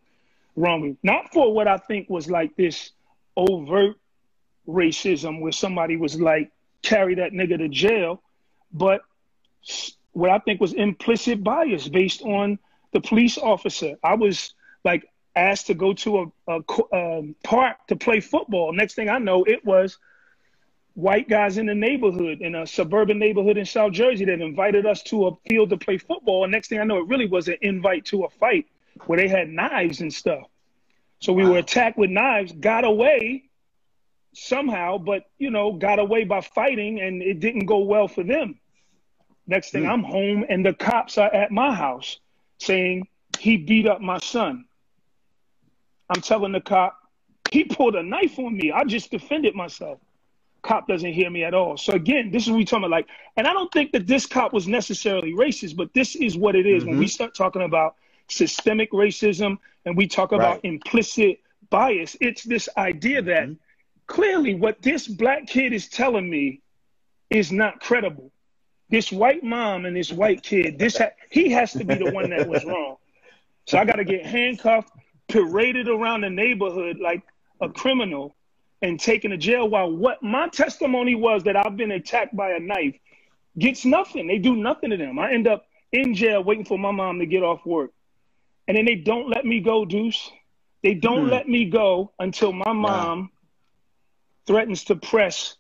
[0.55, 2.91] wrongly, not for what I think was like this
[3.35, 3.97] overt
[4.67, 8.21] racism where somebody was like carry that nigga to jail,
[8.71, 9.01] but
[10.13, 12.59] what I think was implicit bias based on
[12.91, 13.95] the police officer.
[14.03, 18.73] I was like asked to go to a, a, a um, park to play football.
[18.73, 19.97] Next thing I know, it was
[20.95, 25.01] white guys in the neighborhood, in a suburban neighborhood in South Jersey, that invited us
[25.03, 26.43] to a field to play football.
[26.43, 28.67] And next thing I know, it really was an invite to a fight
[29.05, 30.43] where they had knives and stuff.
[31.19, 31.51] So we wow.
[31.51, 33.43] were attacked with knives, got away
[34.33, 38.58] somehow, but you know, got away by fighting, and it didn't go well for them.
[39.49, 39.89] Next thing, mm.
[39.89, 42.19] I'm home, and the cops are at my house
[42.59, 43.07] saying
[43.39, 44.65] he beat up my son.
[46.09, 46.97] I'm telling the cop,
[47.51, 48.71] he pulled a knife on me.
[48.71, 49.99] I just defended myself
[50.61, 51.77] cop doesn't hear me at all.
[51.77, 52.91] So again, this is what we talking about.
[52.91, 53.07] Like,
[53.37, 56.65] and I don't think that this cop was necessarily racist, but this is what it
[56.65, 56.83] is.
[56.83, 56.91] Mm-hmm.
[56.91, 57.95] when we start talking about
[58.27, 60.65] systemic racism and we talk about right.
[60.65, 62.15] implicit bias.
[62.21, 63.53] It's this idea that mm-hmm.
[64.07, 66.61] clearly what this black kid is telling me
[67.29, 68.31] is not credible.
[68.89, 72.29] This white mom and this white kid, this ha- he has to be the one
[72.31, 72.97] that was wrong.
[73.65, 74.91] So I got to get handcuffed,
[75.27, 77.21] paraded around the neighborhood like
[77.61, 78.35] a criminal
[78.81, 82.59] and taken to jail while what my testimony was that I've been attacked by a
[82.59, 82.95] knife
[83.57, 84.27] gets nothing.
[84.27, 85.19] They do nothing to them.
[85.19, 87.91] I end up in jail waiting for my mom to get off work.
[88.67, 90.31] And then they don't let me go, Deuce.
[90.83, 91.31] They don't mm-hmm.
[91.31, 93.29] let me go until my mom wow.
[94.47, 95.55] threatens to press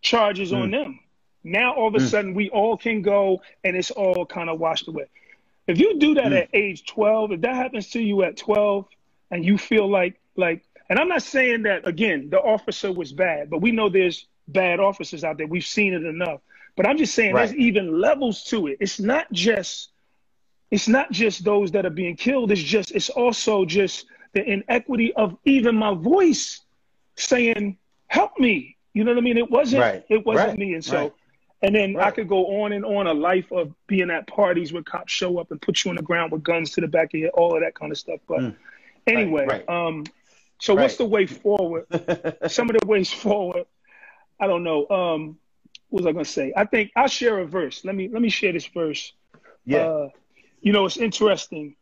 [0.00, 0.62] charges mm.
[0.62, 1.00] on them.
[1.50, 2.08] Now all of a mm.
[2.08, 5.06] sudden we all can go and it's all kind of washed away.
[5.66, 6.42] If you do that mm.
[6.42, 8.86] at age 12, if that happens to you at 12
[9.30, 13.50] and you feel like like and I'm not saying that again, the officer was bad,
[13.50, 15.46] but we know there's bad officers out there.
[15.46, 16.40] We've seen it enough.
[16.76, 17.46] But I'm just saying right.
[17.46, 18.78] there's even levels to it.
[18.80, 19.90] It's not just
[20.70, 22.52] it's not just those that are being killed.
[22.52, 26.60] It's just it's also just the inequity of even my voice
[27.16, 29.38] saying, "Help me." You know what I mean?
[29.38, 30.04] It wasn't right.
[30.08, 30.58] it wasn't right.
[30.58, 31.12] me, and so.
[31.60, 34.82] And then I could go on and on a life of being at parties where
[34.82, 37.20] cops show up and put you on the ground with guns to the back of
[37.20, 38.20] your all of that kind of stuff.
[38.28, 38.56] But mm.
[39.06, 40.04] anyway, um,
[40.60, 40.82] so right.
[40.82, 41.86] what's the way forward?
[42.46, 43.66] Some of the ways forward,
[44.40, 44.88] I don't know.
[44.88, 45.38] Um,
[45.88, 46.52] what was I gonna say?
[46.56, 47.84] I think I'll share a verse.
[47.84, 49.12] Let me let me share this verse.
[49.64, 49.78] Yeah.
[49.78, 50.08] Uh,
[50.60, 51.74] you know, it's interesting.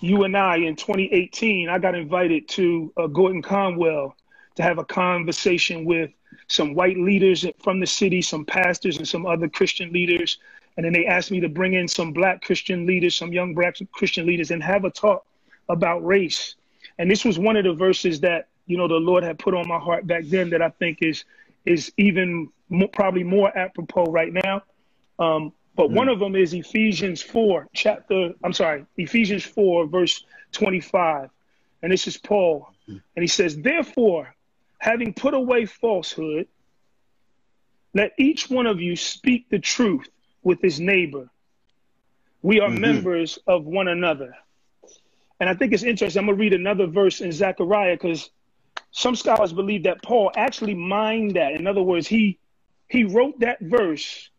[0.00, 4.16] You and I in 2018, I got invited to uh, Gordon Conwell
[4.56, 6.10] to have a conversation with
[6.48, 10.38] some white leaders from the city, some pastors, and some other Christian leaders.
[10.76, 13.76] And then they asked me to bring in some black Christian leaders, some young black
[13.92, 15.24] Christian leaders, and have a talk
[15.68, 16.54] about race.
[16.98, 19.68] And this was one of the verses that you know the Lord had put on
[19.68, 21.24] my heart back then that I think is
[21.64, 24.62] is even more, probably more apropos right now.
[25.18, 25.94] Um, but mm.
[25.94, 31.30] one of them is Ephesians 4, chapter, I'm sorry, Ephesians 4, verse 25.
[31.82, 32.68] And this is Paul.
[32.88, 33.00] Mm.
[33.16, 34.34] And he says, Therefore,
[34.82, 36.48] having put away falsehood,
[37.94, 40.08] let each one of you speak the truth
[40.42, 41.30] with his neighbor.
[42.42, 42.80] We are mm-hmm.
[42.80, 44.34] members of one another.
[45.38, 46.18] And I think it's interesting.
[46.18, 48.28] I'm going to read another verse in Zechariah because
[48.90, 51.52] some scholars believe that Paul actually mined that.
[51.52, 52.40] In other words, he
[52.88, 54.30] he wrote that verse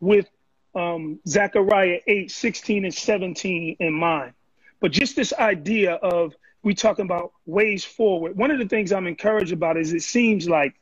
[0.00, 0.26] with
[0.74, 4.32] um, Zechariah 8, 16 and 17 in mind.
[4.80, 8.36] But just this idea of we talking about ways forward.
[8.36, 10.74] One of the things I'm encouraged about is it seems like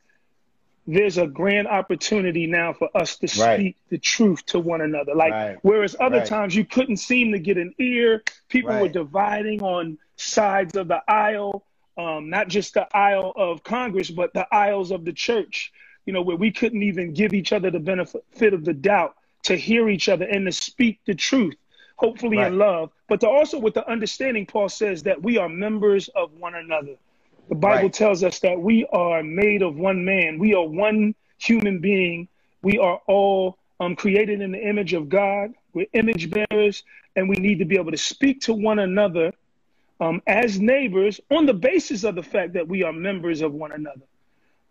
[0.86, 3.76] there's a grand opportunity now for us to speak right.
[3.88, 5.14] the truth to one another.
[5.14, 5.58] Like right.
[5.62, 6.26] whereas other right.
[6.26, 11.00] times you couldn't seem to get an ear, people were dividing on sides of the
[11.08, 11.64] aisle,
[11.98, 15.72] um, not just the aisle of Congress, but the aisles of the church.
[16.06, 19.14] You know, where we couldn't even give each other the benefit of the doubt
[19.44, 21.54] to hear each other and to speak the truth,
[21.96, 24.46] hopefully in love, but to also with the understanding.
[24.46, 26.96] Paul says that we are members of one another.
[27.48, 27.92] The Bible right.
[27.92, 30.38] tells us that we are made of one man.
[30.38, 32.28] We are one human being.
[32.62, 35.52] We are all um, created in the image of God.
[35.74, 36.84] We're image bearers,
[37.16, 39.32] and we need to be able to speak to one another
[40.00, 43.72] um, as neighbors on the basis of the fact that we are members of one
[43.72, 44.02] another.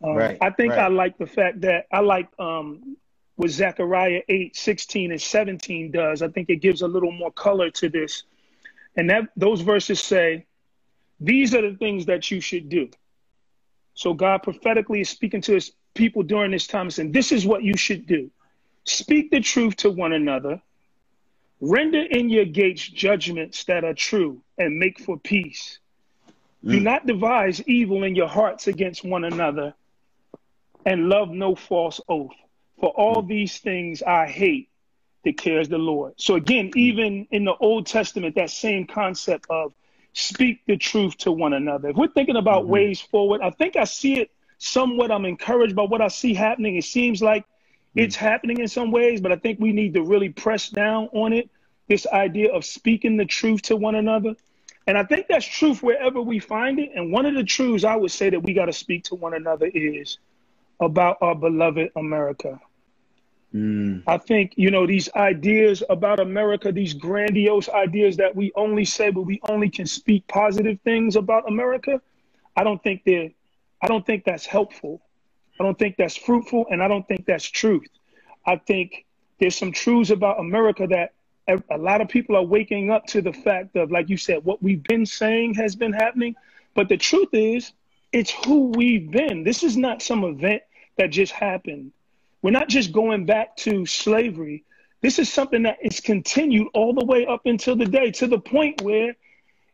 [0.04, 0.86] Um, right, I think right.
[0.86, 2.98] I like the fact that I like um,
[3.42, 6.22] what Zechariah 8, 16, and 17 does.
[6.22, 8.22] I think it gives a little more color to this.
[8.96, 10.46] And that those verses say,
[11.20, 12.90] these are the things that you should do.
[13.96, 17.44] So God prophetically is speaking to his people during this time and saying, This is
[17.44, 18.30] what you should do.
[18.84, 20.62] Speak the truth to one another,
[21.60, 25.80] render in your gates judgments that are true, and make for peace.
[26.64, 26.72] Mm.
[26.72, 29.74] Do not devise evil in your hearts against one another,
[30.86, 32.36] and love no false oath.
[32.82, 34.70] For all these things I hate,
[35.24, 36.13] declares the Lord.
[36.17, 39.74] So again, even in the Old Testament, that same concept of
[40.13, 41.89] speak the truth to one another.
[41.89, 42.72] If we're thinking about mm-hmm.
[42.72, 45.12] ways forward, I think I see it somewhat.
[45.12, 46.76] I'm encouraged by what I see happening.
[46.76, 48.00] It seems like mm-hmm.
[48.00, 51.34] it's happening in some ways, but I think we need to really press down on
[51.34, 51.50] it.
[51.88, 54.36] This idea of speaking the truth to one another.
[54.88, 56.91] And I think that's truth wherever we find it.
[56.96, 59.36] And one of the truths I would say that we got to speak to one
[59.36, 60.17] another is
[60.80, 62.60] about our beloved America.
[63.54, 64.04] Mm.
[64.08, 69.10] I think, you know, these ideas about America, these grandiose ideas that we only say,
[69.10, 72.02] but we only can speak positive things about America.
[72.56, 73.30] I don't think they're,
[73.82, 75.02] I don't think that's helpful.
[75.60, 76.66] I don't think that's fruitful.
[76.72, 77.88] And I don't think that's truth.
[78.46, 79.06] I think
[79.40, 81.14] there's some truths about America that
[81.48, 84.46] a, a lot of people are waking up to the fact of, like you said,
[84.46, 86.36] what we've been saying has been happening.
[86.74, 87.74] But the truth is,
[88.14, 89.44] it's who we've been.
[89.44, 90.62] This is not some event
[90.98, 91.92] that just happened
[92.42, 94.64] we're not just going back to slavery.
[95.02, 98.40] This is something that is continued all the way up until the day, to the
[98.40, 99.16] point where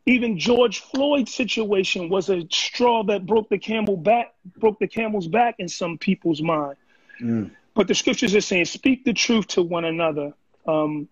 [0.06, 5.28] even George Floyd's situation was a straw that broke the camel back, broke the camel's
[5.28, 6.78] back in some people's mind.
[7.22, 7.52] Mm.
[7.74, 10.34] But the scriptures are saying, speak the truth to one another.
[10.66, 11.10] Um,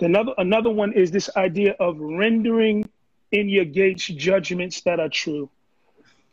[0.00, 2.88] another another one is this idea of rendering
[3.32, 5.50] in your gates judgments that are true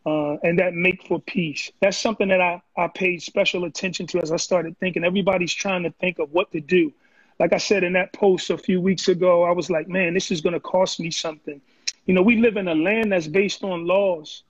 [0.05, 1.71] uh, and that make for peace.
[1.81, 5.03] That's something that I, I paid special attention to as I started thinking.
[5.03, 6.91] Everybody's trying to think of what to do.
[7.39, 10.31] Like I said in that post a few weeks ago, I was like, man, this
[10.31, 11.61] is going to cost me something.
[12.05, 14.43] You know, we live in a land that's based on laws.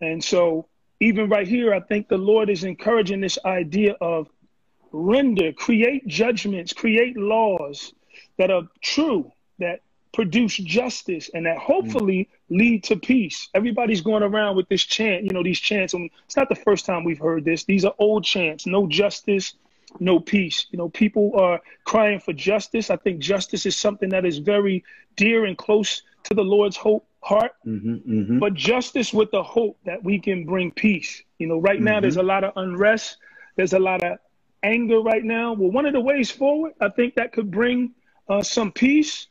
[0.00, 0.66] And so,
[1.00, 4.28] even right here, I think the Lord is encouraging this idea of
[4.92, 7.92] render, create judgments, create laws
[8.38, 9.80] that are true, that
[10.12, 12.58] produce justice and that hopefully mm.
[12.58, 13.48] lead to peace.
[13.54, 15.94] Everybody's going around with this chant, you know, these chants.
[15.94, 17.64] And it's not the first time we've heard this.
[17.64, 19.54] These are old chants no justice,
[20.00, 20.66] no peace.
[20.70, 22.90] You know, people are crying for justice.
[22.90, 24.84] I think justice is something that is very
[25.16, 27.52] dear and close to the Lord's hope heart.
[27.66, 28.38] Mm-hmm, mm-hmm.
[28.38, 31.22] But justice with the hope that we can bring peace.
[31.38, 31.84] You know, right mm-hmm.
[31.84, 33.18] now there's a lot of unrest,
[33.56, 34.18] there's a lot of
[34.62, 35.52] anger right now.
[35.52, 37.92] Well, one of the ways forward, I think that could bring
[38.28, 39.28] uh, some peace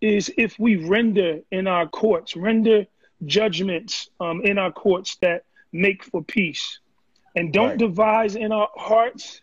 [0.00, 2.86] is if we render in our courts, render
[3.24, 6.80] judgments um, in our courts that make for peace,
[7.34, 7.78] and don't right.
[7.78, 9.40] devise in our hearts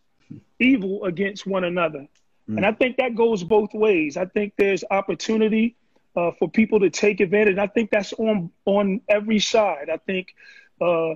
[0.60, 2.08] evil against one another.
[2.50, 2.58] Mm.
[2.58, 4.18] And I think that goes both ways.
[4.18, 5.76] I think there's opportunity
[6.16, 7.58] uh, for people to take advantage.
[7.58, 9.90] I think that's on on every side.
[9.90, 10.36] I think
[10.82, 11.16] uh,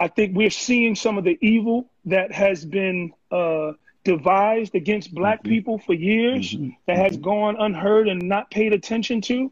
[0.00, 3.72] I think we're seeing some of the evil that has been uh,
[4.04, 5.50] devised against black mm-hmm.
[5.50, 6.70] people for years mm-hmm.
[6.86, 7.22] that has mm-hmm.
[7.22, 9.50] gone unheard and not paid attention to.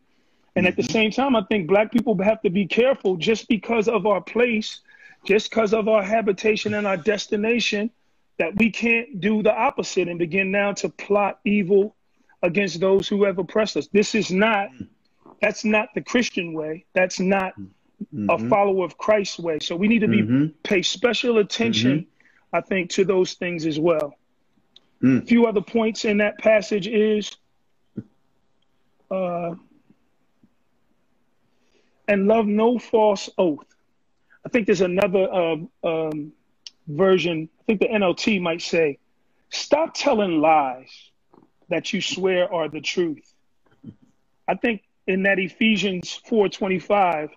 [0.56, 0.92] And at the mm-hmm.
[0.92, 4.80] same time, I think black people have to be careful just because of our place,
[5.24, 7.90] just because of our habitation and our destination,
[8.38, 11.94] that we can't do the opposite and begin now to plot evil
[12.42, 13.86] against those who have oppressed us.
[13.88, 14.68] This is not,
[15.42, 16.86] that's not the Christian way.
[16.94, 18.30] That's not mm-hmm.
[18.30, 19.58] a follower of Christ's way.
[19.60, 20.46] So we need to be mm-hmm.
[20.62, 22.06] pay special attention,
[22.52, 24.14] I think, to those things as well.
[25.02, 25.22] Mm.
[25.22, 27.30] A few other points in that passage is
[29.10, 29.54] uh,
[32.06, 33.66] and love no false oath.
[34.44, 36.32] I think there's another uh, um,
[36.86, 37.48] version.
[37.60, 38.98] I think the NLT might say,
[39.50, 40.90] "Stop telling lies
[41.68, 43.32] that you swear are the truth."
[44.48, 47.30] I think in that Ephesians 4:25,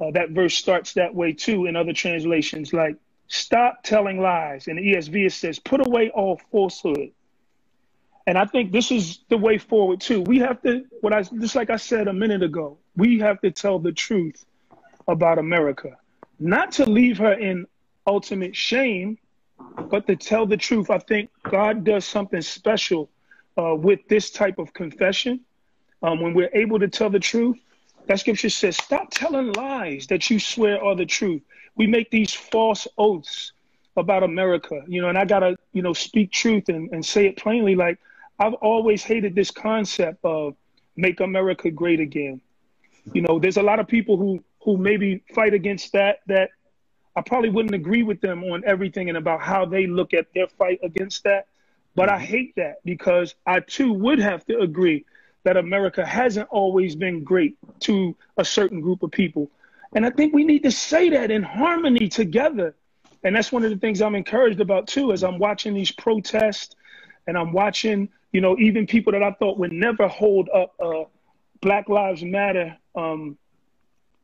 [0.00, 1.66] uh, that verse starts that way too.
[1.66, 2.96] In other translations, like
[3.32, 4.68] Stop telling lies.
[4.68, 7.12] In the ESV, it says, put away all falsehood.
[8.26, 10.20] And I think this is the way forward too.
[10.20, 13.50] We have to, what I just like I said a minute ago, we have to
[13.50, 14.44] tell the truth
[15.08, 15.96] about America,
[16.38, 17.66] not to leave her in
[18.06, 19.16] ultimate shame,
[19.88, 20.90] but to tell the truth.
[20.90, 23.08] I think God does something special
[23.56, 25.40] uh, with this type of confession.
[26.02, 27.56] Um, when we're able to tell the truth,
[28.08, 31.40] that scripture says, stop telling lies that you swear are the truth
[31.76, 33.52] we make these false oaths
[33.96, 37.36] about America, you know, and I gotta, you know, speak truth and, and say it
[37.36, 37.74] plainly.
[37.74, 37.98] Like
[38.38, 40.56] I've always hated this concept of
[40.96, 42.40] make America great again.
[43.12, 46.50] You know, there's a lot of people who who maybe fight against that that
[47.14, 50.46] I probably wouldn't agree with them on everything and about how they look at their
[50.46, 51.46] fight against that.
[51.94, 52.24] But I mm-hmm.
[52.24, 55.04] hate that because I too would have to agree
[55.44, 59.50] that America hasn't always been great to a certain group of people.
[59.94, 62.74] And I think we need to say that in harmony together.
[63.24, 66.74] And that's one of the things I'm encouraged about too, as I'm watching these protests
[67.26, 71.04] and I'm watching, you know, even people that I thought would never hold up a
[71.60, 73.38] Black Lives Matter, um,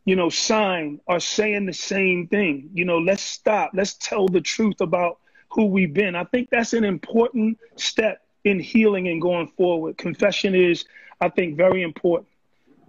[0.05, 2.71] you know, sign are saying the same thing.
[2.73, 3.73] You know, let's stop.
[3.75, 5.19] Let's tell the truth about
[5.51, 6.17] who we've been.
[6.17, 9.99] I think that's an important step in healing and going forward.
[9.99, 10.85] Confession is,
[11.21, 12.29] I think, very important.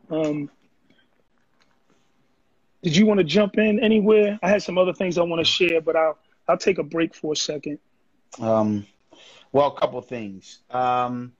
[0.10, 0.50] Um,
[2.82, 4.40] did you want to jump in anywhere?
[4.42, 6.18] I had some other things I want to share, but I'll
[6.48, 7.80] I'll take a break for a second.
[8.40, 8.86] Um,
[9.52, 10.60] well, a couple things.
[10.70, 11.34] Um,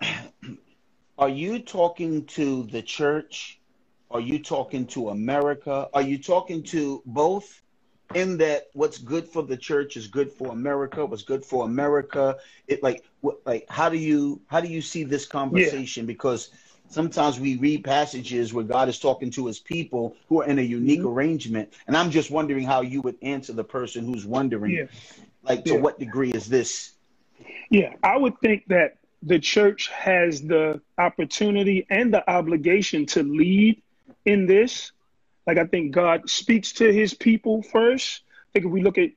[1.18, 3.60] are you talking to the church?
[4.10, 5.88] Are you talking to America?
[5.92, 7.62] Are you talking to both?
[8.12, 11.06] In that, what's good for the church is good for America.
[11.06, 12.38] What's good for America?
[12.66, 16.02] It like, what, like, how do you how do you see this conversation?
[16.02, 16.08] Yeah.
[16.08, 16.50] Because
[16.90, 20.62] sometimes we read passages where God is talking to his people who are in a
[20.62, 21.08] unique mm-hmm.
[21.08, 21.72] arrangement.
[21.86, 24.84] And I'm just wondering how you would answer the person who's wondering, yeah.
[25.42, 25.80] like, to yeah.
[25.80, 26.92] what degree is this?
[27.70, 33.80] Yeah, I would think that the church has the opportunity and the obligation to lead
[34.24, 34.92] in this.
[35.46, 38.22] Like, I think God speaks to his people first.
[38.28, 39.10] I think if we look at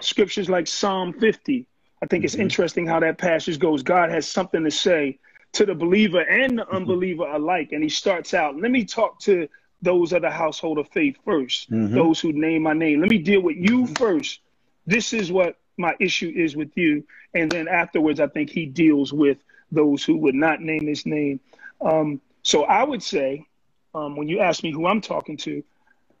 [0.00, 1.66] scriptures like Psalm 50,
[2.02, 2.24] I think mm-hmm.
[2.26, 3.82] it's interesting how that passage goes.
[3.82, 5.18] God has something to say
[5.54, 6.76] to the believer and the mm-hmm.
[6.76, 7.72] unbeliever alike.
[7.72, 9.48] And he starts out, let me talk to
[9.82, 11.94] those of the household of faith 1st mm-hmm.
[11.94, 13.00] those who name my name.
[13.00, 13.94] Let me deal with you mm-hmm.
[13.94, 14.40] first.
[14.86, 17.04] This is what my issue is with you.
[17.34, 19.38] And then afterwards, I think he deals with
[19.72, 21.40] those who would not name his name.
[21.80, 23.46] Um, so I would say,
[23.94, 25.62] um, when you ask me who I'm talking to,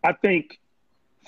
[0.02, 0.58] I think,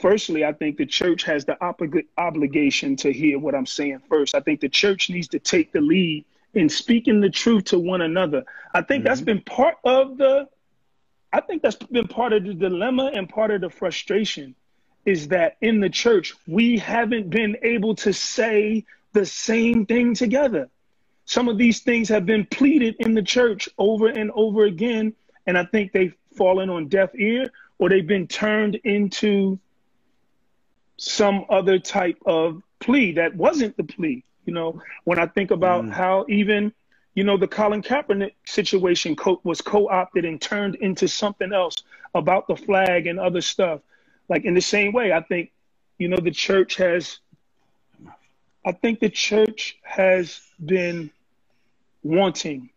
[0.01, 4.35] firstly, I think the church has the oblig- obligation to hear what I'm saying first.
[4.35, 6.25] I think the church needs to take the lead
[6.57, 8.43] in speaking the truth to one another.
[8.75, 9.09] I think mm-hmm.
[9.09, 10.49] that's been part of the
[11.33, 14.55] I think that's been part of the dilemma and part of the frustration
[15.05, 20.71] is that in the church we haven't been able to say the same thing together.
[21.27, 25.15] Some of these things have been pleaded in the church over and over again
[25.47, 29.59] and I think they've fallen on deaf ear or they've been turned into
[30.97, 34.25] some other type of plea that wasn't the plea.
[34.47, 35.93] You know, when I think about mm.
[35.93, 36.73] how even,
[37.15, 41.83] you know, the Colin Kaepernick situation co- was co-opted and turned into something else
[42.15, 43.81] about the flag and other stuff.
[44.29, 45.53] Like in the same way, I think,
[45.99, 47.19] you know, the church has,
[48.65, 51.11] I think the church has been
[52.03, 52.71] wanting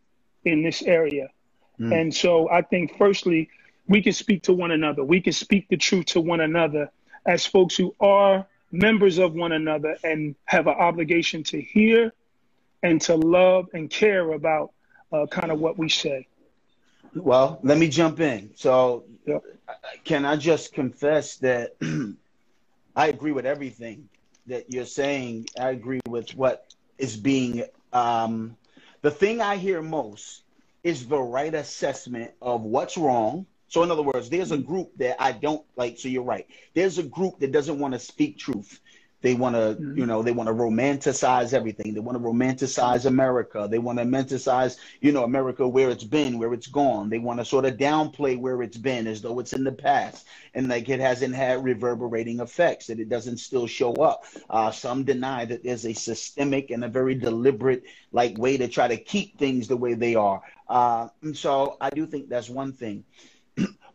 [0.44, 1.30] in this area.
[1.80, 2.02] Mm.
[2.02, 3.50] And so I think, firstly,
[3.88, 5.04] we can speak to one another.
[5.04, 6.92] We can speak the truth to one another
[7.26, 12.14] as folks who are members of one another and have an obligation to hear
[12.84, 14.72] and to love and care about
[15.12, 16.28] uh, kind of what we say.
[17.16, 18.52] Well, let me jump in.
[18.56, 19.44] So, yep.
[20.04, 21.76] can I just confess that
[22.96, 24.10] I agree with everything
[24.48, 25.48] that you're saying?
[25.60, 27.64] I agree with what is being.
[27.92, 28.56] Um,
[29.02, 30.44] the thing I hear most
[30.84, 35.22] is the right assessment of what's wrong so in other words, there's a group that
[35.22, 35.98] I don't like.
[36.00, 36.48] So you're right.
[36.74, 38.80] There's a group that doesn't want to speak truth.
[39.22, 39.98] They want to, mm-hmm.
[39.98, 41.94] you know, they want to romanticize everything.
[41.94, 43.68] They want to romanticize America.
[43.70, 47.10] They want to romanticize, you know, America where it's been, where it's gone.
[47.10, 50.26] They want to sort of downplay where it's been as though it's in the past
[50.54, 54.24] and like it hasn't had reverberating effects, that it doesn't still show up.
[54.50, 58.88] Uh, some deny that there's a systemic and a very deliberate like way to try
[58.88, 60.42] to keep things the way they are.
[60.70, 63.04] Uh, and so I do think that's one thing.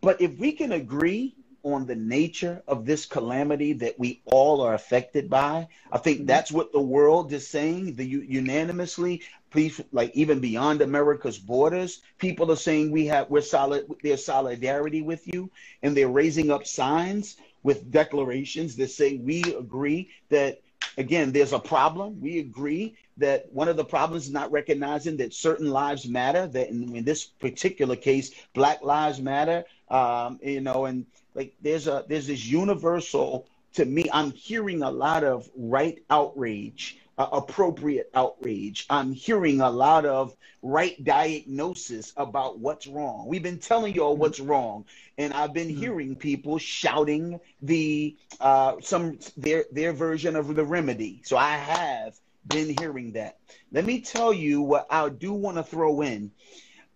[0.05, 4.75] But if we can agree on the nature of this calamity that we all are
[4.75, 6.27] affected by, I think mm-hmm.
[6.27, 7.95] that's what the world is saying.
[7.95, 13.87] The unanimously, please, like even beyond America's borders, people are saying we have we're solid.
[14.03, 15.51] Their solidarity with you,
[15.83, 20.61] and they're raising up signs with declarations that say we agree that
[20.99, 22.21] again, there's a problem.
[22.21, 26.71] We agree that one of the problems is not recognizing that certain lives matter, that
[26.71, 32.05] in, in this particular case, Black Lives Matter, um, you know, and like there's a
[32.09, 34.07] there's this universal to me.
[34.12, 38.86] I'm hearing a lot of right outrage, uh, appropriate outrage.
[38.90, 43.26] I'm hearing a lot of right diagnosis about what's wrong.
[43.28, 44.84] We've been telling y'all what's wrong,
[45.16, 45.78] and I've been mm-hmm.
[45.80, 51.22] hearing people shouting the uh, some their their version of the remedy.
[51.24, 52.18] So I have
[52.49, 53.38] been hearing that.
[53.70, 56.32] Let me tell you what I do want to throw in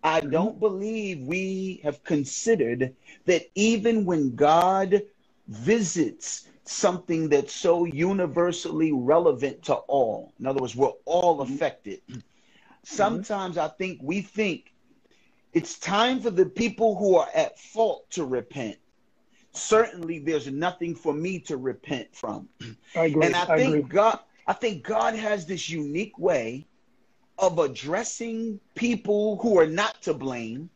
[0.03, 0.29] I mm-hmm.
[0.29, 2.95] don't believe we have considered
[3.25, 5.01] that even when God
[5.47, 11.53] visits something that's so universally relevant to all, in other words, we're all mm-hmm.
[11.53, 12.01] affected.
[12.83, 14.73] Sometimes I think we think
[15.53, 18.77] it's time for the people who are at fault to repent.
[19.51, 22.47] Certainly, there's nothing for me to repent from.
[22.95, 23.25] I agree.
[23.25, 23.89] And I, I think agree.
[23.89, 26.67] God, I think God has this unique way
[27.39, 30.69] of addressing people who are not to blame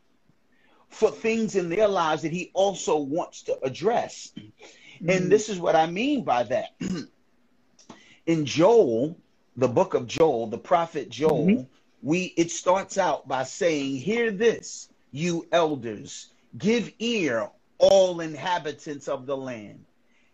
[0.88, 4.32] for things in their lives that he also wants to address.
[5.02, 5.14] Mm.
[5.14, 6.74] And this is what I mean by that.
[8.26, 9.18] In Joel,
[9.56, 11.62] the book of Joel, the prophet Joel, mm-hmm.
[12.02, 19.26] we it starts out by saying, "Hear this, you elders, give ear, all inhabitants of
[19.26, 19.84] the land."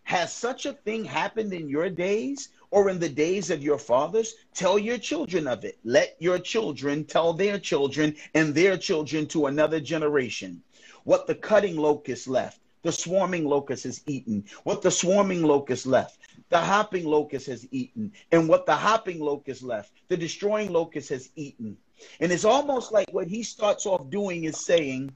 [0.05, 4.35] Has such a thing happened in your days or in the days of your fathers?
[4.55, 5.79] Tell your children of it.
[5.85, 10.62] Let your children tell their children and their children to another generation.
[11.05, 14.45] What the cutting locust left, the swarming locust has eaten.
[14.64, 16.18] What the swarming locust left,
[16.49, 18.12] the hopping locust has eaten.
[18.33, 21.77] And what the hopping locust left, the destroying locust has eaten.
[22.21, 25.12] And it's almost like what he starts off doing is saying,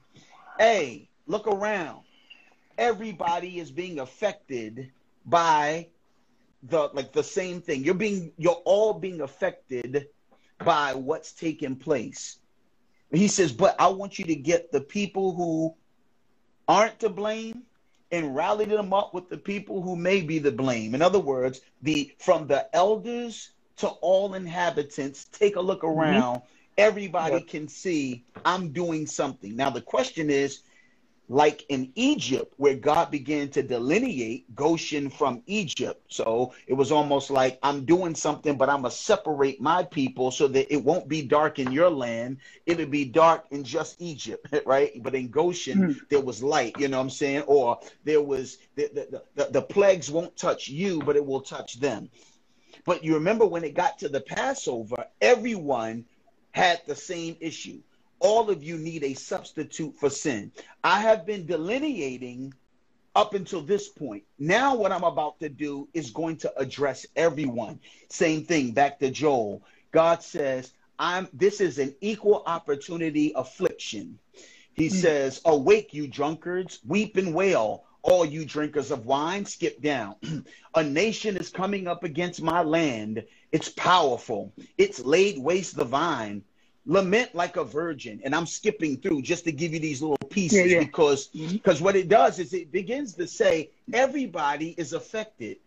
[0.58, 2.04] Hey, look around
[2.78, 4.90] everybody is being affected
[5.26, 5.86] by
[6.68, 7.84] the like the same thing.
[7.84, 10.08] You're being you're all being affected
[10.58, 12.38] by what's taking place.
[13.12, 15.74] He says, but I want you to get the people who
[16.66, 17.62] aren't to blame
[18.10, 20.94] and rally them up with the people who may be the blame.
[20.94, 25.98] In other words, the from the elders to all inhabitants, take a look mm-hmm.
[25.98, 26.36] around.
[26.36, 26.46] Mm-hmm.
[26.76, 29.54] Everybody can see I'm doing something.
[29.54, 30.62] Now the question is,
[31.28, 36.04] like in Egypt, where God began to delineate Goshen from Egypt.
[36.08, 40.30] So it was almost like I'm doing something, but I'm going to separate my people
[40.30, 42.38] so that it won't be dark in your land.
[42.66, 45.02] It'll be dark in just Egypt, right?
[45.02, 45.98] But in Goshen, mm-hmm.
[46.10, 47.42] there was light, you know what I'm saying?
[47.46, 51.80] Or there was the, the, the, the plagues won't touch you, but it will touch
[51.80, 52.10] them.
[52.84, 56.04] But you remember when it got to the Passover, everyone
[56.52, 57.80] had the same issue
[58.24, 60.50] all of you need a substitute for sin.
[60.82, 62.54] I have been delineating
[63.14, 64.24] up until this point.
[64.38, 67.78] Now, what I'm about to do is going to address everyone.
[68.08, 69.62] Same thing, back to Joel.
[69.92, 74.18] God says, I'm this is an equal opportunity affliction.
[74.72, 74.92] He mm.
[74.92, 80.14] says, Awake, you drunkards, weep and wail, all you drinkers of wine, skip down.
[80.74, 83.22] a nation is coming up against my land.
[83.52, 84.54] It's powerful.
[84.78, 86.42] It's laid waste the vine
[86.86, 88.20] lament like a virgin.
[88.24, 90.80] And i'm skipping through just to give you these little pieces yeah, yeah.
[90.80, 91.84] because because mm-hmm.
[91.84, 95.58] what it does is it begins to say everybody is affected.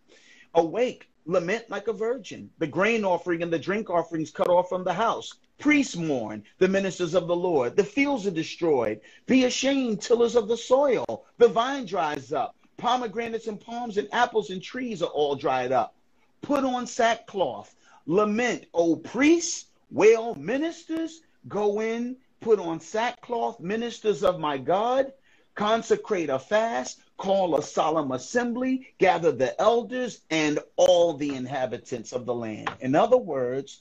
[0.54, 2.50] Awake lament like a virgin.
[2.58, 5.34] The grain offering and the drink offerings cut off from the house.
[5.58, 7.76] Priests mourn the ministers of the lord.
[7.76, 9.00] The fields are destroyed.
[9.26, 11.26] Be ashamed tillers of the soil.
[11.38, 12.54] The vine dries up.
[12.76, 15.96] Pomegranates and palms and apples and trees are all dried up.
[16.42, 17.74] Put on sackcloth.
[18.06, 25.12] Lament o priests well, ministers, go in, put on sackcloth, ministers of my God,
[25.54, 32.26] consecrate a fast, call a solemn assembly, gather the elders and all the inhabitants of
[32.26, 32.70] the land.
[32.80, 33.80] In other words,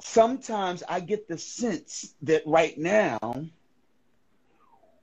[0.00, 3.46] sometimes I get the sense that right now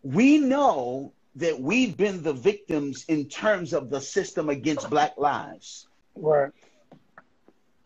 [0.03, 5.87] we know that we've been the victims in terms of the system against black lives.
[6.15, 6.51] Right.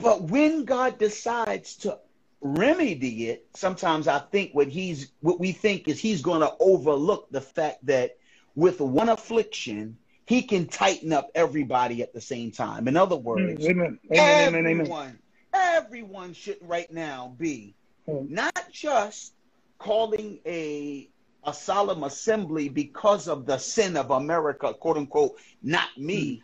[0.06, 1.98] But when God decides to
[2.40, 7.28] remedy it, sometimes I think what he's what we think is he's going to overlook
[7.32, 8.18] the fact that
[8.54, 9.98] with one affliction,
[10.28, 12.88] he can tighten up everybody at the same time.
[12.88, 13.98] In other words, amen.
[14.14, 15.18] Amen, everyone,
[15.52, 17.74] everyone should right now be
[18.08, 18.30] mm.
[18.30, 19.34] not just
[19.80, 21.10] calling a
[21.46, 26.38] a solemn assembly because of the sin of America, quote unquote, not me.
[26.38, 26.42] Mm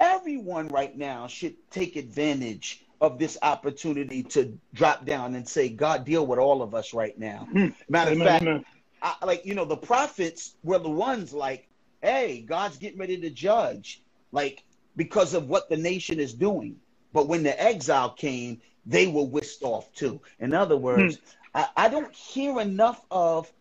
[0.00, 6.04] everyone right now should take advantage of this opportunity to drop down and say, God,
[6.04, 7.46] deal with all of us right now.
[7.52, 7.68] Hmm.
[7.88, 8.66] Matter of fact,
[9.02, 11.68] I, like, you know, the prophets were the ones like,
[12.02, 14.64] hey, God's getting ready to judge, like,
[14.96, 16.76] because of what the nation is doing.
[17.12, 20.20] But when the exile came, they were whisked off too.
[20.40, 21.22] In other words, hmm.
[21.54, 23.52] I, I don't hear enough of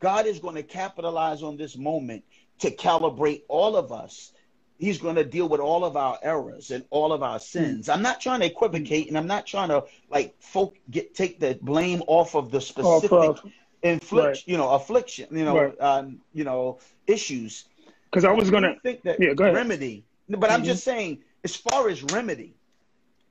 [0.00, 2.24] God is going to capitalize on this moment
[2.58, 4.32] to calibrate all of us
[4.78, 7.88] he's going to deal with all of our errors and all of our sins.
[7.88, 11.58] I'm not trying to equivocate and I'm not trying to like folk get take the
[11.62, 13.40] blame off of the specific of,
[13.82, 14.42] inflict, right.
[14.46, 15.80] you know, affliction, you know, right.
[15.80, 17.66] um, you know, issues.
[18.10, 19.56] Because I was going to think that yeah, go ahead.
[19.56, 20.52] remedy, but mm-hmm.
[20.52, 22.54] I'm just saying, as far as remedy,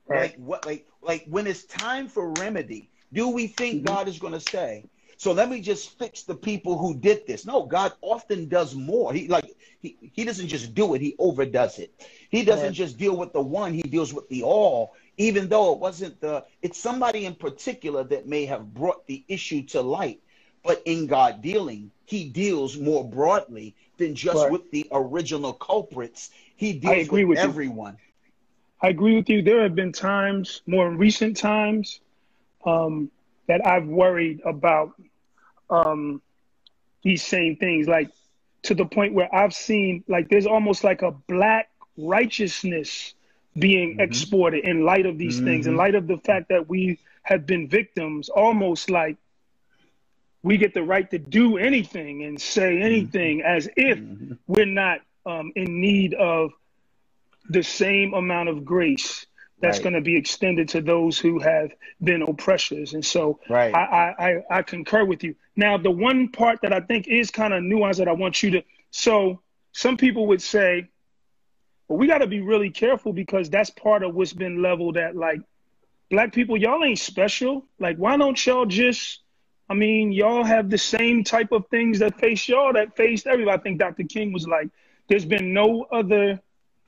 [0.06, 0.20] right.
[0.20, 3.94] like what, like, like when it's time for remedy, do we think mm-hmm.
[3.94, 4.84] God is going to say,
[5.16, 7.46] so let me just fix the people who did this.
[7.46, 9.12] No, God often does more.
[9.12, 11.92] He like he, he doesn't just do it, he overdoes it.
[12.30, 15.78] He doesn't just deal with the one, he deals with the all, even though it
[15.78, 20.20] wasn't the it's somebody in particular that may have brought the issue to light.
[20.62, 24.50] But in God dealing, he deals more broadly than just right.
[24.50, 26.30] with the original culprits.
[26.56, 27.98] He deals with, with everyone.
[28.80, 29.42] I agree with you.
[29.42, 32.00] There have been times, more recent times,
[32.64, 33.10] um,
[33.46, 34.92] that I've worried about
[35.70, 36.22] um,
[37.02, 38.10] these same things, like
[38.62, 43.14] to the point where I've seen like there's almost like a black righteousness
[43.56, 44.00] being mm-hmm.
[44.00, 45.46] exported in light of these mm-hmm.
[45.46, 45.80] things, in mm-hmm.
[45.80, 49.16] light of the fact that we have been victims, almost like
[50.42, 53.56] we get the right to do anything and say anything mm-hmm.
[53.56, 54.34] as if mm-hmm.
[54.46, 56.52] we're not um, in need of
[57.48, 59.26] the same amount of grace
[59.64, 59.84] that's right.
[59.84, 62.94] going to be extended to those who have been oppressors.
[62.94, 63.74] And so right.
[63.74, 64.14] I,
[64.50, 65.34] I, I concur with you.
[65.56, 68.50] Now, the one part that I think is kind of nuanced that I want you
[68.52, 69.40] to, so
[69.72, 70.88] some people would say,
[71.88, 75.16] well, we got to be really careful because that's part of what's been leveled at
[75.16, 75.40] like
[76.10, 77.66] black people, y'all ain't special.
[77.78, 79.20] Like, why don't y'all just,
[79.68, 83.58] I mean, y'all have the same type of things that face y'all that faced everybody.
[83.58, 84.04] I think Dr.
[84.04, 84.68] King was like,
[85.08, 86.40] there's been no other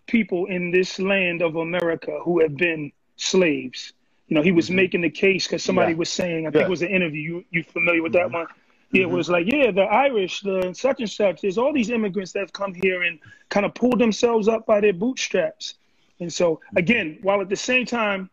[0.07, 3.93] people in this land of America who have been slaves.
[4.29, 4.77] You know, he was mm-hmm.
[4.77, 5.99] making the case because somebody yeah.
[5.99, 7.21] was saying, I think it was an interview.
[7.21, 8.33] You you familiar with mm-hmm.
[8.33, 8.47] that one?
[8.93, 9.13] Yeah, mm-hmm.
[9.13, 11.41] It was like, yeah, the Irish, the such and such.
[11.41, 14.81] There's all these immigrants that have come here and kind of pulled themselves up by
[14.81, 15.75] their bootstraps.
[16.21, 16.79] And so, mm-hmm.
[16.79, 18.31] again, while at the same time,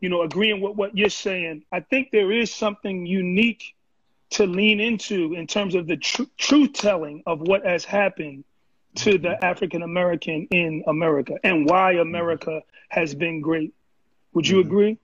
[0.00, 3.74] you know, agreeing with what you're saying, I think there is something unique
[4.30, 8.44] to lean into in terms of the tr- truth telling of what has happened
[8.96, 13.74] to the African American in America and why America has been great.
[14.34, 14.68] Would you mm-hmm.
[14.68, 14.98] agree?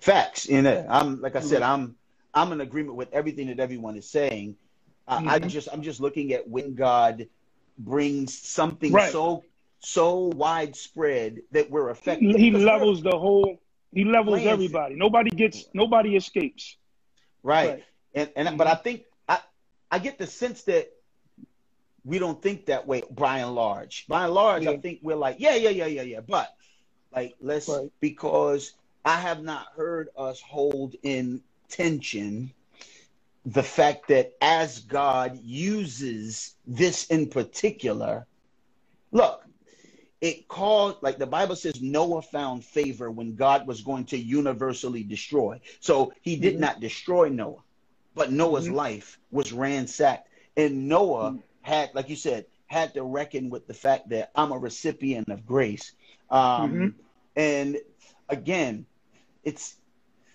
[0.00, 0.48] Facts.
[0.48, 1.96] You know, I'm like I said, I'm
[2.34, 4.56] I'm in agreement with everything that everyone is saying.
[5.08, 5.28] mm-hmm.
[5.28, 7.28] I just I'm just looking at when God
[7.78, 9.12] brings something right.
[9.12, 9.44] so
[9.80, 12.36] so widespread that we're affected.
[12.36, 13.60] He, levels the whole.
[13.92, 14.94] He levels everybody.
[14.94, 15.66] Nobody gets.
[15.74, 16.76] Nobody escapes.
[17.42, 17.68] Right.
[17.68, 17.84] right.
[18.14, 19.40] And and but I think I
[19.90, 20.92] I get the sense that
[22.04, 24.06] we don't think that way by and large.
[24.08, 24.70] By and large, yeah.
[24.70, 26.20] I think we're like, yeah, yeah, yeah, yeah, yeah.
[26.20, 26.54] But
[27.14, 27.92] like, let's right.
[28.00, 28.72] because
[29.04, 32.52] I have not heard us hold in tension
[33.44, 38.26] the fact that as God uses this in particular,
[39.10, 39.44] look,
[40.20, 45.02] it caused like the Bible says Noah found favor when God was going to universally
[45.02, 45.60] destroy.
[45.80, 46.60] So he did mm-hmm.
[46.60, 47.62] not destroy Noah,
[48.14, 48.74] but Noah's mm-hmm.
[48.74, 50.28] life was ransacked.
[50.56, 54.52] And Noah mm-hmm had, like you said, had to reckon with the fact that I'm
[54.52, 55.92] a recipient of grace.
[56.30, 56.86] Um, mm-hmm.
[57.36, 57.78] And
[58.28, 58.86] again,
[59.44, 59.76] it's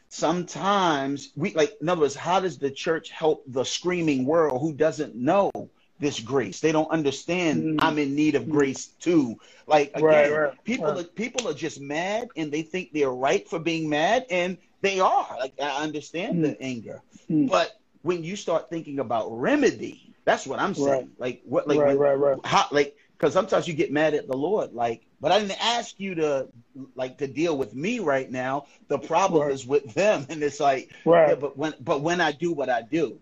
[0.09, 4.73] sometimes we like, in other words, how does the church help the screaming world who
[4.73, 5.51] doesn't know
[5.99, 6.59] this grace?
[6.59, 7.85] They don't understand mm-hmm.
[7.85, 8.51] I'm in need of mm-hmm.
[8.51, 9.39] grace too.
[9.65, 10.99] Like again, right, right, people right.
[10.99, 14.99] are people are just mad and they think they're right for being mad, and they
[14.99, 15.35] are.
[15.39, 16.63] Like I understand the mm-hmm.
[16.63, 17.47] anger, mm-hmm.
[17.47, 20.89] but when you start thinking about remedy, that's what I'm saying.
[20.89, 21.09] Right.
[21.17, 21.69] Like what?
[21.69, 22.37] Like right, when, right, right.
[22.43, 22.67] How?
[22.69, 24.73] Like because sometimes you get mad at the Lord.
[24.73, 26.49] Like, but I didn't ask you to
[26.95, 28.65] like to deal with me right now.
[28.89, 29.53] The problem right.
[29.53, 31.29] is with them, and it's like, right.
[31.29, 33.19] Yeah, but when but when I do what I do,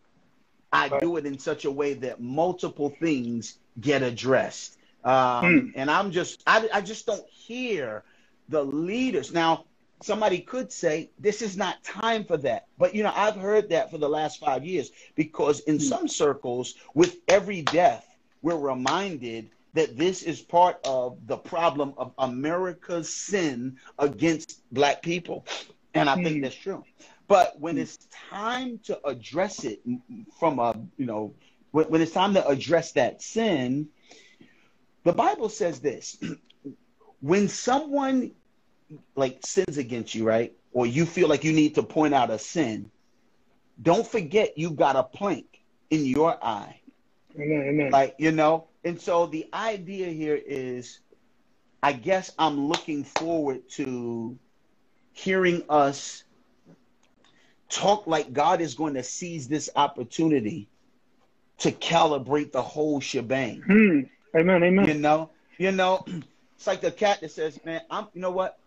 [0.74, 0.99] I right.
[0.99, 4.76] do it in such a way that multiple things get addressed.
[5.03, 5.68] Um, hmm.
[5.76, 8.03] And I'm just I I just don't hear
[8.49, 9.66] the leaders now
[10.06, 13.89] somebody could say this is not time for that but you know i've heard that
[13.89, 15.82] for the last five years because in hmm.
[15.82, 22.14] some circles with every death we're reminded that this is part of the problem of
[22.20, 25.45] america's sin against black people
[25.95, 26.41] and i think hmm.
[26.41, 26.84] that's true
[27.28, 27.82] but when hmm.
[27.82, 29.82] it's time to address it
[30.39, 31.34] from a you know
[31.72, 33.88] when, when it's time to address that sin
[35.03, 36.18] the bible says this
[37.22, 38.32] when someone
[39.15, 40.53] like sins against you, right?
[40.73, 42.91] Or you feel like you need to point out a sin,
[43.81, 46.79] don't forget you've got a plank in your eye.
[47.35, 47.91] Amen, amen.
[47.91, 50.99] Like, you know, and so the idea here is
[51.85, 54.39] I guess I'm looking forward to
[55.13, 56.23] hearing us
[57.69, 60.67] talk like God is going to seize this opportunity
[61.59, 63.61] to calibrate the whole shebang.
[63.61, 63.99] Hmm.
[64.35, 64.87] Amen, amen.
[64.87, 65.29] You know,
[65.59, 66.03] you know,
[66.55, 68.07] it's like the cat that says, "Man, I'm.
[68.13, 68.57] You know what?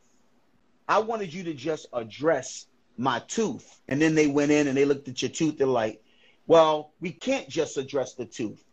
[0.89, 2.66] I wanted you to just address
[2.97, 3.80] my tooth.
[3.89, 5.59] And then they went in and they looked at your tooth.
[5.59, 6.03] They're like,
[6.47, 8.64] well, we can't just address the tooth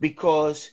[0.00, 0.72] because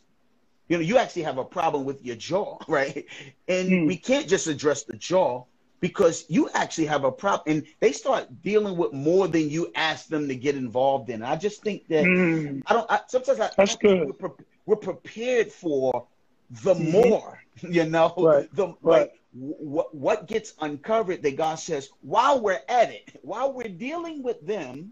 [0.68, 3.06] you know you actually have a problem with your jaw, right?
[3.48, 3.88] And mm.
[3.88, 5.46] we can't just address the jaw
[5.80, 7.44] because you actually have a problem.
[7.58, 11.24] And they start dealing with more than you ask them to get involved in.
[11.24, 12.62] I just think that mm.
[12.66, 12.92] I don't.
[12.92, 14.08] I, sometimes I, That's I good.
[14.08, 16.08] We're, pre- we're, prepared for
[16.50, 16.92] the mm-hmm.
[16.92, 18.56] more, you know, right.
[18.56, 18.78] the right.
[18.82, 24.24] like what what gets uncovered that God says while we're at it, while we're dealing
[24.24, 24.92] with them,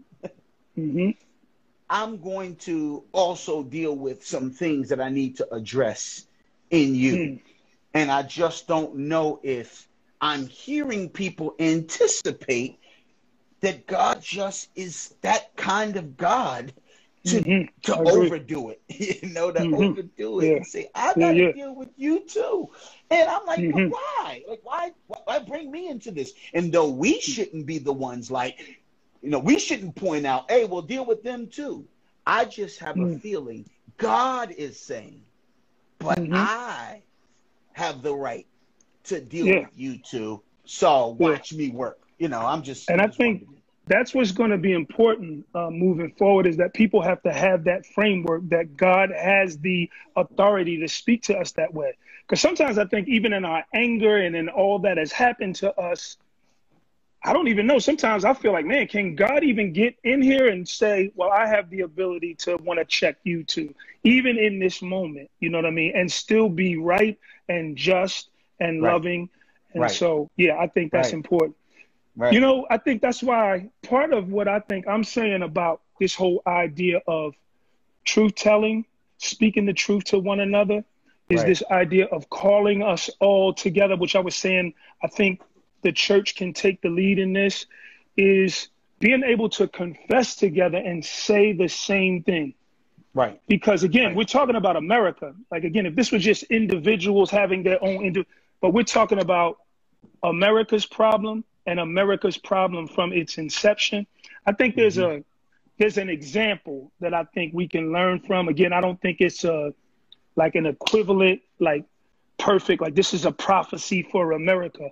[0.76, 1.10] mm-hmm.
[1.90, 6.26] I'm going to also deal with some things that I need to address
[6.70, 7.16] in you.
[7.16, 7.40] Mm.
[7.94, 9.88] And I just don't know if
[10.20, 12.78] I'm hearing people anticipate
[13.60, 16.72] that God just is that kind of God
[17.24, 17.80] to mm-hmm.
[17.82, 19.74] to overdo it, you know, to mm-hmm.
[19.74, 20.56] overdo it yeah.
[20.56, 21.52] and say, I gotta yeah, yeah.
[21.52, 22.68] deal with you too.
[23.10, 23.90] And I'm like, mm-hmm.
[23.90, 24.42] why?
[24.48, 26.32] Like, why, why bring me into this?
[26.54, 28.58] And though we shouldn't be the ones like,
[29.22, 31.86] you know, we shouldn't point out, hey, we'll deal with them too.
[32.26, 33.16] I just have mm.
[33.16, 35.22] a feeling God is saying,
[35.98, 36.34] but mm-hmm.
[36.34, 37.02] I
[37.72, 38.46] have the right
[39.04, 40.42] to deal with you two.
[40.64, 41.98] So watch me work.
[42.18, 42.90] You know, I'm just.
[42.90, 43.46] And I just think
[43.88, 47.64] that's what's going to be important uh, moving forward is that people have to have
[47.64, 51.96] that framework that God has the authority to speak to us that way.
[52.22, 55.74] Because sometimes I think even in our anger and in all that has happened to
[55.78, 56.16] us,
[57.24, 57.78] I don't even know.
[57.78, 61.46] Sometimes I feel like, man, can God even get in here and say, well, I
[61.46, 63.74] have the ability to want to check you too,
[64.04, 65.92] even in this moment, you know what I mean?
[65.96, 67.18] And still be right
[67.48, 68.30] and just
[68.60, 68.92] and right.
[68.92, 69.30] loving.
[69.72, 69.90] And right.
[69.90, 71.14] so, yeah, I think that's right.
[71.14, 71.56] important.
[72.32, 76.14] You know, I think that's why part of what I think I'm saying about this
[76.14, 77.34] whole idea of
[78.04, 78.86] truth telling,
[79.18, 80.84] speaking the truth to one another,
[81.28, 85.42] is this idea of calling us all together, which I was saying, I think
[85.82, 87.66] the church can take the lead in this
[88.16, 92.54] is being able to confess together and say the same thing.
[93.14, 93.40] Right.
[93.46, 94.16] Because again, right.
[94.16, 95.34] we're talking about America.
[95.50, 98.26] Like again, if this was just individuals having their own indi-
[98.60, 99.58] but we're talking about
[100.22, 104.06] America's problem and America's problem from its inception.
[104.46, 105.20] I think there's mm-hmm.
[105.20, 105.24] a
[105.78, 108.48] there's an example that I think we can learn from.
[108.48, 109.74] Again, I don't think it's a
[110.34, 111.84] like an equivalent, like
[112.38, 114.88] perfect, like this is a prophecy for America.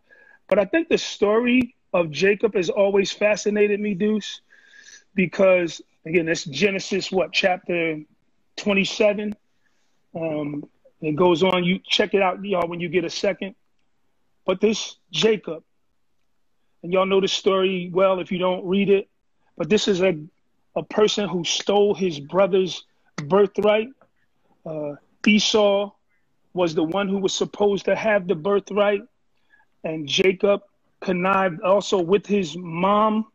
[0.49, 4.43] But I think the story of Jacob has always fascinated me, Deuce,
[5.15, 8.01] because again, it's Genesis, what, chapter
[8.57, 9.35] 27?
[10.15, 10.69] Um,
[11.01, 11.65] it goes on.
[11.65, 13.55] You check it out, y'all, when you get a second.
[14.45, 15.65] But this Jacob,
[16.87, 19.09] and y'all know the story well if you don't read it,
[19.59, 20.17] but this is a,
[20.77, 22.85] a person who stole his brother's
[23.25, 23.89] birthright.
[24.65, 24.93] Uh,
[25.27, 25.91] Esau
[26.55, 29.03] was the one who was supposed to have the birthright
[29.83, 30.63] and Jacob
[31.01, 33.27] connived also with his mom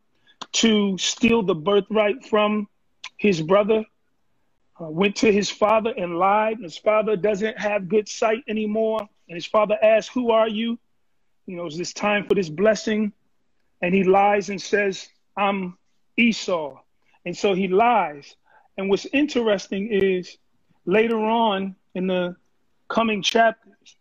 [0.54, 2.70] to steal the birthright from
[3.18, 3.84] his brother.
[4.80, 6.60] Uh, went to his father and lied.
[6.62, 9.02] His father doesn't have good sight anymore.
[9.28, 10.80] And his father asked, Who are you?
[11.48, 13.12] You know, is this time for this blessing?
[13.82, 15.78] And he lies and says, I'm
[16.18, 16.80] Esau.
[17.26, 18.36] And so he lies.
[18.78, 20.38] And what's interesting is
[20.86, 22.36] later on in the
[22.90, 23.96] coming chapters,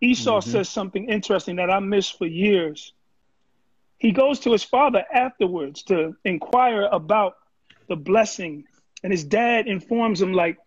[0.00, 0.50] Esau mm-hmm.
[0.50, 2.92] says something interesting that I missed for years.
[3.98, 7.36] He goes to his father afterwards to inquire about
[7.88, 8.64] the blessing,
[9.02, 10.58] and his dad informs him, like,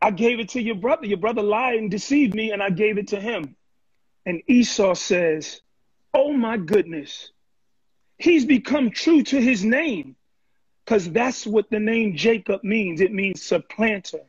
[0.00, 1.06] I gave it to your brother.
[1.06, 3.56] Your brother lied and deceived me, and I gave it to him.
[4.26, 5.60] And Esau says,
[6.12, 7.30] Oh my goodness,
[8.22, 10.16] he's become true to his name
[10.84, 13.00] because that's what the name Jacob means.
[13.00, 14.22] It means supplanter.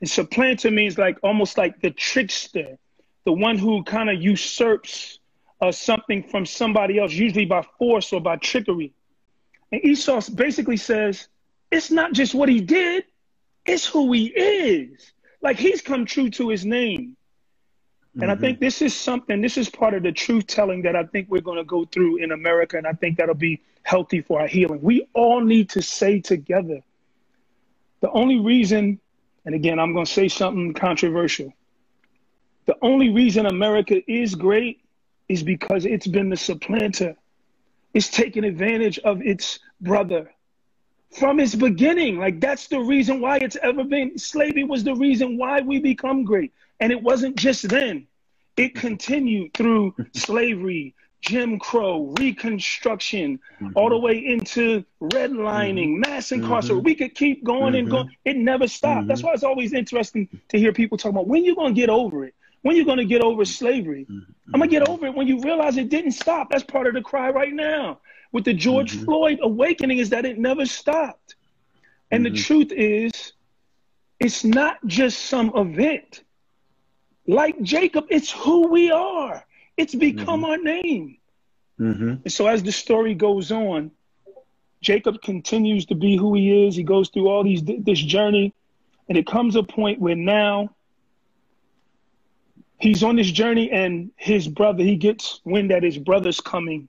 [0.00, 2.78] And supplanter means like almost like the trickster,
[3.24, 5.18] the one who kind of usurps
[5.60, 8.92] uh, something from somebody else, usually by force or by trickery.
[9.72, 11.28] And Esau basically says,
[11.70, 13.04] it's not just what he did,
[13.64, 15.12] it's who he is.
[15.40, 17.16] Like he's come true to his name.
[18.14, 18.30] And mm-hmm.
[18.30, 21.28] I think this is something, this is part of the truth telling that I think
[21.28, 22.76] we're going to go through in America.
[22.76, 24.80] And I think that'll be healthy for our healing.
[24.82, 26.80] We all need to say together
[28.00, 29.00] the only reason,
[29.46, 31.54] and again, I'm going to say something controversial.
[32.66, 34.80] The only reason America is great
[35.28, 37.16] is because it's been the supplanter.
[37.94, 40.30] It's taken advantage of its brother
[41.18, 42.18] from its beginning.
[42.18, 44.18] Like that's the reason why it's ever been.
[44.18, 46.52] Slavery was the reason why we become great.
[46.80, 48.06] And it wasn't just then.
[48.56, 53.70] It continued through slavery, Jim Crow, Reconstruction, mm-hmm.
[53.74, 56.00] all the way into redlining, mm-hmm.
[56.00, 56.76] mass incarceration.
[56.76, 56.84] Mm-hmm.
[56.84, 58.06] We could keep going and going.
[58.06, 58.30] Mm-hmm.
[58.30, 59.08] It never stopped.
[59.08, 59.28] That's mm-hmm.
[59.28, 62.24] why it's always interesting to hear people talk about when you're going to get over
[62.24, 62.34] it.
[62.62, 64.06] When you're going to get over slavery?
[64.10, 64.54] Mm-hmm.
[64.54, 66.48] I'm going to get over it when you realize it didn't stop.
[66.50, 68.00] That's part of the cry right now.
[68.32, 69.04] With the George mm-hmm.
[69.04, 71.36] Floyd awakening is that it never stopped.
[72.10, 72.34] And mm-hmm.
[72.34, 73.32] the truth is,
[74.18, 76.23] it's not just some event.
[77.26, 79.44] Like Jacob, it's who we are.
[79.76, 80.44] It's become mm-hmm.
[80.44, 81.18] our name.
[81.80, 82.08] Mm-hmm.
[82.24, 83.90] And so as the story goes on,
[84.80, 86.76] Jacob continues to be who he is.
[86.76, 88.52] He goes through all these this journey,
[89.08, 90.70] and it comes a point where now
[92.78, 96.88] he's on this journey and his brother he gets wind that his brother's coming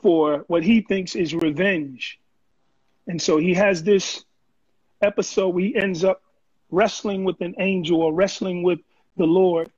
[0.00, 2.20] for what he thinks is revenge
[3.08, 4.24] and so he has this
[5.02, 6.22] episode where he ends up
[6.70, 8.78] wrestling with an angel or wrestling with
[9.20, 9.70] the lord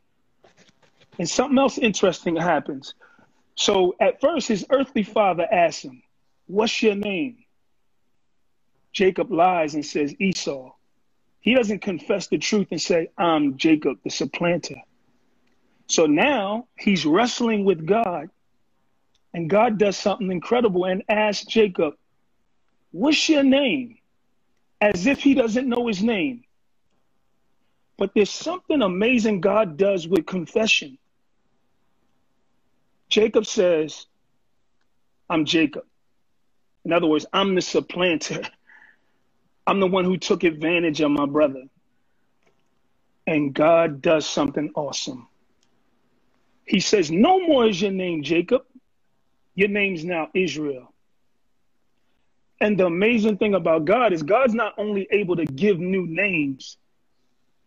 [1.18, 2.94] and something else interesting happens
[3.54, 6.02] so at first his earthly father asks him
[6.46, 7.36] what's your name
[8.92, 10.72] Jacob lies and says Esau.
[11.40, 14.76] He doesn't confess the truth and say, I'm Jacob, the supplanter.
[15.88, 18.30] So now he's wrestling with God,
[19.34, 21.94] and God does something incredible and asks Jacob,
[22.92, 23.98] What's your name?
[24.80, 26.44] As if he doesn't know his name.
[28.02, 30.98] But there's something amazing God does with confession.
[33.08, 34.06] Jacob says,
[35.30, 35.84] I'm Jacob.
[36.84, 38.42] In other words, I'm the supplanter.
[39.68, 41.62] I'm the one who took advantage of my brother.
[43.24, 45.28] And God does something awesome.
[46.64, 48.62] He says, No more is your name Jacob.
[49.54, 50.92] Your name's now Israel.
[52.60, 56.78] And the amazing thing about God is God's not only able to give new names,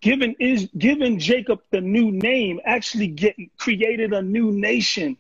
[0.06, 5.18] giving is giving Jacob the new name actually getting created a new nation.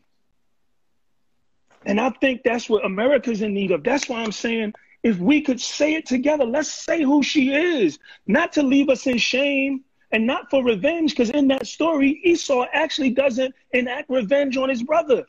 [1.87, 3.83] And I think that's what America's in need of.
[3.83, 7.97] That's why I'm saying if we could say it together, let's say who she is,
[8.27, 12.67] not to leave us in shame and not for revenge, because in that story, Esau
[12.71, 15.25] actually doesn't enact revenge on his brother.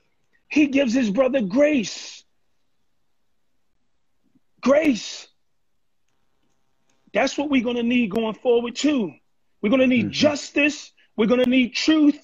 [0.48, 2.24] He gives his brother grace.
[4.61, 5.28] Grace.
[7.14, 9.14] That's what we're going to need going forward, too.
[9.62, 10.12] We're going to need mm-hmm.
[10.12, 10.92] justice.
[11.16, 12.18] We're going to need truth.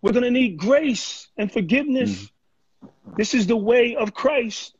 [0.00, 2.10] We're going to need grace and forgiveness.
[2.10, 3.14] Mm-hmm.
[3.16, 4.74] This is the way of Christ.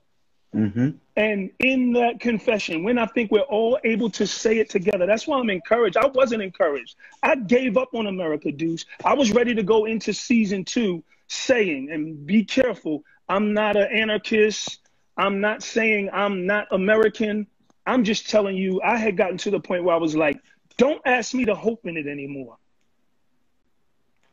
[0.55, 0.91] Mm-hmm.
[1.17, 5.27] And in that confession, when I think we're all able to say it together, that's
[5.27, 5.97] why I'm encouraged.
[5.97, 6.97] I wasn't encouraged.
[7.23, 8.87] I gave up on America, dudes.
[9.05, 13.89] I was ready to go into season two saying, and be careful, I'm not an
[13.93, 14.81] anarchist.
[15.17, 17.47] I'm not saying I'm not American.
[17.87, 20.41] I'm just telling you, I had gotten to the point where I was like,
[20.77, 22.57] don't ask me to hope in it anymore.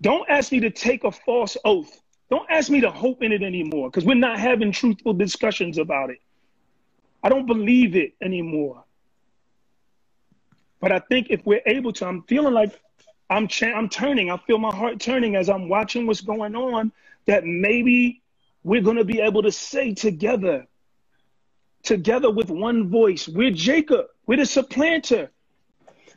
[0.02, 2.02] Don't ask me to take a false oath.
[2.30, 6.10] Don't ask me to hope in it anymore because we're not having truthful discussions about
[6.12, 6.20] it.
[7.24, 8.84] I don't believe it anymore.
[10.80, 12.80] But I think if we're able to, I'm feeling like
[13.30, 14.32] I'm cha- I'm turning.
[14.32, 16.92] I feel my heart turning as I'm watching what's going on.
[17.26, 18.22] That maybe
[18.64, 20.68] we're going to be able to say together,
[21.84, 25.30] together with one voice, we're Jacob, we're the supplanter,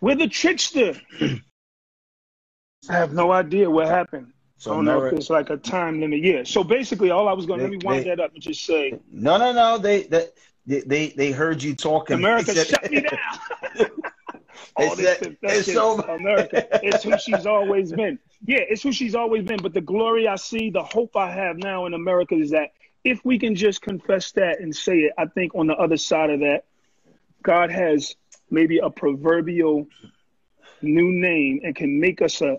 [0.03, 1.01] we're the trickster.
[2.91, 4.33] I have no idea what happened.
[4.59, 6.21] So I don't know if it's like a time limit.
[6.21, 6.43] Yeah.
[6.45, 8.65] So basically, all I was going to let me wind they, that up and just
[8.65, 8.99] say.
[9.11, 9.79] No, no, no.
[9.79, 10.29] They they
[10.67, 12.17] they they heard you talking.
[12.17, 13.19] America said, shut me down.
[14.77, 16.67] all this said, it's so America.
[16.85, 18.19] It's who she's always been.
[18.45, 19.63] Yeah, it's who she's always been.
[19.63, 22.73] But the glory I see, the hope I have now in America is that
[23.05, 26.31] if we can just confess that and say it, I think on the other side
[26.31, 26.65] of that,
[27.43, 28.17] God has
[28.53, 29.87] maybe a proverbial
[30.83, 32.59] new name and can make us a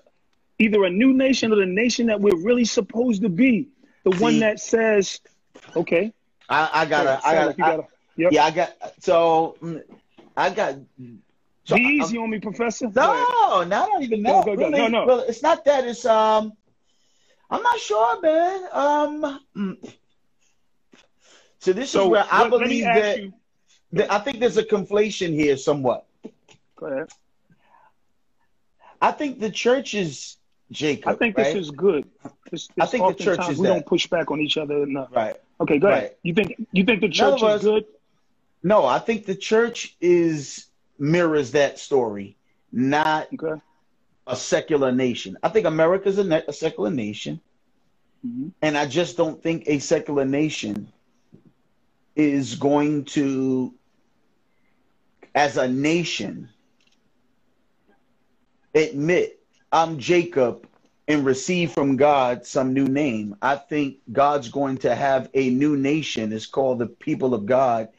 [0.59, 3.69] either a new nation or the nation that we're really supposed to be.
[4.03, 5.19] The See, one that says,
[5.75, 6.13] okay.
[6.49, 7.87] I, I gotta, I gotta, gotta
[8.17, 8.31] yep.
[8.31, 9.81] yeah, I got, so mm,
[10.35, 10.75] I got.
[11.65, 12.87] So Be easy I'm, on me, Professor.
[12.93, 14.43] No, no, I don't even know.
[14.43, 15.05] Go, go, really, no, no.
[15.05, 15.85] Well, it's not that.
[15.85, 16.51] It's um,
[17.49, 18.67] I'm not sure, man.
[18.73, 19.93] Um, mm.
[21.59, 23.31] so this so is where I believe that,
[24.09, 26.05] I think there's a conflation here, somewhat.
[26.75, 27.09] Go ahead.
[29.01, 30.37] I think the church is
[30.71, 31.09] Jacob.
[31.09, 31.53] I think right?
[31.53, 32.05] this is good.
[32.49, 33.73] This, this I think the church is we that.
[33.73, 35.09] don't push back on each other enough.
[35.13, 35.35] Right.
[35.59, 35.97] Okay, go right.
[35.97, 36.15] ahead.
[36.23, 37.85] You think you think the church is good?
[38.63, 40.67] No, I think the church is
[40.97, 42.37] mirrors that story,
[42.71, 43.61] not okay.
[44.25, 45.37] a secular nation.
[45.43, 47.41] I think America's a, a secular nation,
[48.25, 48.49] mm-hmm.
[48.61, 50.91] and I just don't think a secular nation
[52.15, 53.73] is going to,
[55.35, 56.49] as a nation,
[58.75, 59.39] admit
[59.71, 60.67] I'm Jacob
[61.07, 63.35] and receive from God some new name.
[63.41, 66.31] I think God's going to have a new nation.
[66.31, 67.89] It's called the people of God.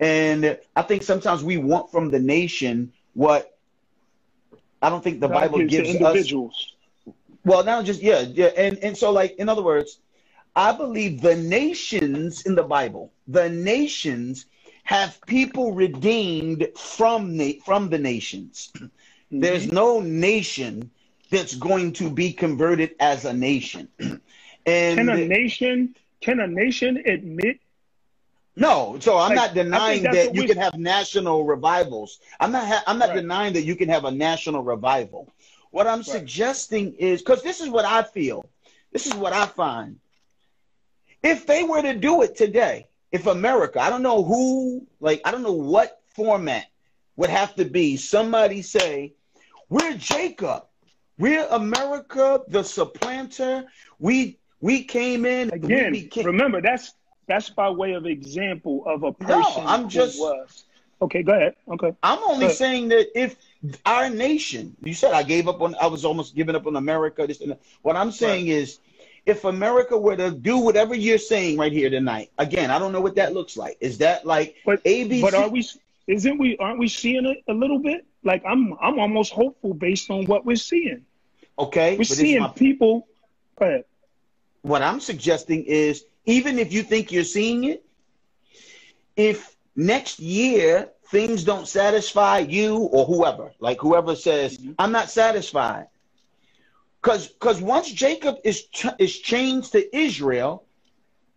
[0.00, 3.58] And I think sometimes we want from the nation what
[4.80, 6.74] I don't think the God Bible gives individuals.
[7.06, 7.14] Us.
[7.44, 9.98] Well, now just yeah, yeah, and and so like in other words,
[10.54, 14.46] I believe the nations in the Bible, the nations
[14.86, 18.70] have people redeemed from the from the nations.
[18.74, 19.40] Mm-hmm.
[19.40, 20.90] There's no nation
[21.30, 23.88] that's going to be converted as a nation.
[23.98, 27.58] and can a nation can a nation admit
[28.58, 32.20] no, so I'm like, not denying that you can have national revivals.
[32.40, 32.66] I'm not.
[32.66, 33.16] Ha- I'm not right.
[33.16, 35.28] denying that you can have a national revival.
[35.72, 36.06] What I'm right.
[36.06, 38.48] suggesting is because this is what I feel.
[38.92, 39.98] This is what I find.
[41.22, 45.30] If they were to do it today, if America, I don't know who, like, I
[45.30, 46.66] don't know what format
[47.16, 47.96] would have to be.
[47.96, 49.14] Somebody say,
[49.68, 50.64] "We're Jacob.
[51.18, 53.64] We're America, the supplanter.
[53.98, 55.92] We we came in again.
[55.92, 56.26] Became...
[56.26, 56.94] remember, that's
[57.26, 59.64] that's by way of example of a person.
[59.64, 60.18] No, I'm just.
[60.18, 60.64] Was.
[61.02, 61.54] Okay, go ahead.
[61.68, 61.94] Okay.
[62.02, 63.36] I'm only saying that if
[63.84, 67.26] our nation, you said I gave up on, I was almost giving up on America.
[67.26, 67.60] This and that.
[67.82, 68.56] What I'm saying right.
[68.56, 68.78] is,
[69.26, 73.00] if America were to do whatever you're saying right here tonight, again, I don't know
[73.00, 73.76] what that looks like.
[73.80, 75.20] Is that like but, ABC?
[75.20, 75.68] But are we?
[76.06, 76.56] Isn't we?
[76.58, 78.06] Aren't we seeing it a little bit?
[78.22, 81.04] Like I'm, I'm almost hopeful based on what we're seeing.
[81.58, 83.08] Okay, we're seeing my, people.
[84.62, 87.84] What I'm suggesting is, even if you think you're seeing it,
[89.16, 94.72] if next year things don't satisfy you or whoever, like whoever says, mm-hmm.
[94.78, 95.86] I'm not satisfied.
[97.06, 100.64] Because because once Jacob is ch- is changed to Israel,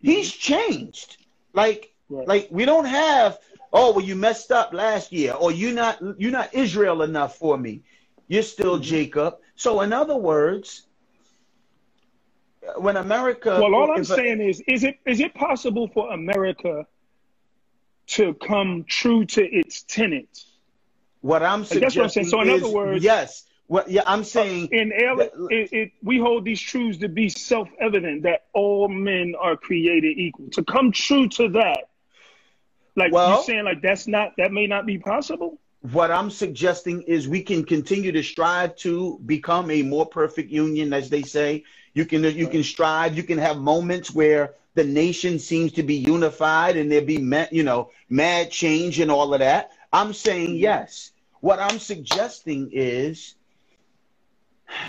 [0.02, 0.10] mm-hmm.
[0.10, 1.18] he's changed.
[1.52, 2.26] Like right.
[2.26, 3.38] like we don't have
[3.72, 7.56] oh well you messed up last year or you not you're not Israel enough for
[7.56, 7.82] me.
[8.26, 8.82] You're still mm-hmm.
[8.82, 9.36] Jacob.
[9.54, 10.88] So in other words,
[12.76, 16.84] when America Well all I'm saying is is it is it possible for America
[18.18, 20.46] to come true to its tenets.
[21.20, 22.26] What I'm suggesting that's what I'm saying.
[22.26, 23.44] So in is, other words, yes.
[23.70, 27.28] What yeah, I'm saying uh, in that, it, it, we hold these truths to be
[27.28, 30.50] self-evident that all men are created equal.
[30.54, 31.84] To come true to that,
[32.96, 35.60] like well, you're saying, like that's not that may not be possible.
[35.92, 40.92] What I'm suggesting is we can continue to strive to become a more perfect union,
[40.92, 41.62] as they say.
[41.94, 43.16] You can you can strive.
[43.16, 47.62] You can have moments where the nation seems to be unified and there be you
[47.62, 51.10] know mad change and all of that i'm saying yes
[51.40, 53.34] what i'm suggesting is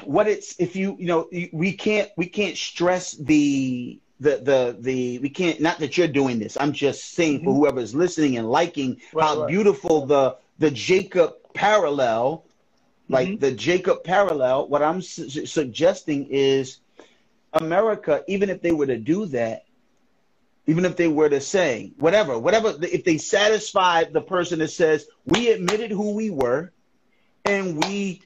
[0.06, 5.20] what it's if you you know we can't we can't stress the the the the
[5.20, 7.46] we can't not that you're doing this i'm just saying mm-hmm.
[7.46, 9.48] for whoever's listening and liking right, how right.
[9.48, 12.46] beautiful the the jacob parallel
[13.10, 13.40] like mm-hmm.
[13.40, 16.80] the jacob parallel what i'm su- suggesting is
[17.54, 19.66] america even if they were to do that
[20.68, 25.06] even if they were to say whatever, whatever, if they satisfy the person that says
[25.26, 26.72] we admitted who we were,
[27.46, 28.22] and we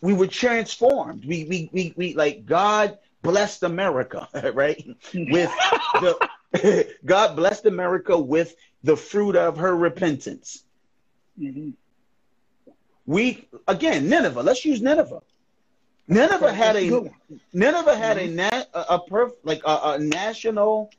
[0.00, 1.24] we were transformed.
[1.24, 4.84] We we we, we like God blessed America, right?
[5.14, 5.50] With
[5.94, 10.64] the God blessed America with the fruit of her repentance.
[11.38, 11.70] Mm-hmm.
[13.06, 14.42] We again Nineveh.
[14.42, 15.22] Let's use Nineveh.
[16.08, 17.10] Nineveh had a
[17.52, 18.32] Nineveh had mm-hmm.
[18.32, 20.90] a, nat, a, a perf, like a, a national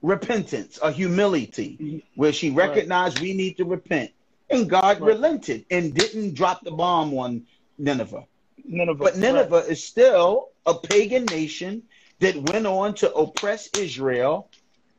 [0.00, 3.22] repentance, a humility, where she recognized right.
[3.22, 4.12] we need to repent.
[4.48, 5.08] And God right.
[5.08, 7.46] relented and didn't drop the bomb on
[7.78, 8.24] Nineveh.
[8.64, 9.68] Nineveh but Nineveh right.
[9.68, 11.84] is still a pagan nation
[12.20, 14.50] that went on to oppress Israel,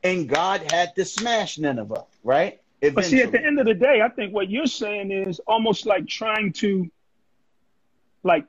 [0.02, 2.60] and God had to smash Nineveh, right?
[2.80, 2.94] Eventually.
[2.94, 5.86] But see, at the end of the day, I think what you're saying is almost
[5.86, 6.90] like trying to,
[8.24, 8.44] like,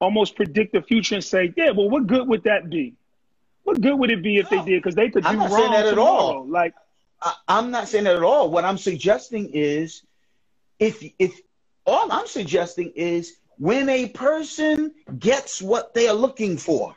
[0.00, 2.94] almost predict the future and say, yeah, well, what good would that be?
[3.62, 4.82] What good would it be if no, they did?
[4.82, 6.12] Because they could do I'm not wrong saying that tomorrow.
[6.14, 6.48] at all.
[6.48, 6.74] Like
[7.20, 8.50] I, I'm not saying that at all.
[8.50, 10.02] What I'm suggesting is,
[10.80, 11.40] if if
[11.86, 16.88] all I'm suggesting is when a person gets what they are looking for,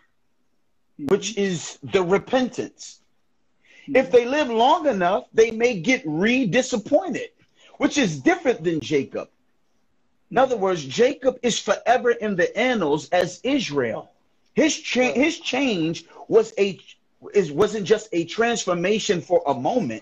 [1.00, 1.06] mm-hmm.
[1.06, 3.02] which is the repentance.
[3.88, 7.30] If they live long enough, they may get re disappointed,
[7.78, 9.30] which is different than Jacob.
[10.32, 14.10] In other words, Jacob is forever in the annals as Israel.
[14.56, 16.80] His cha- his change was a
[17.36, 20.02] is wasn't just a transformation for a moment.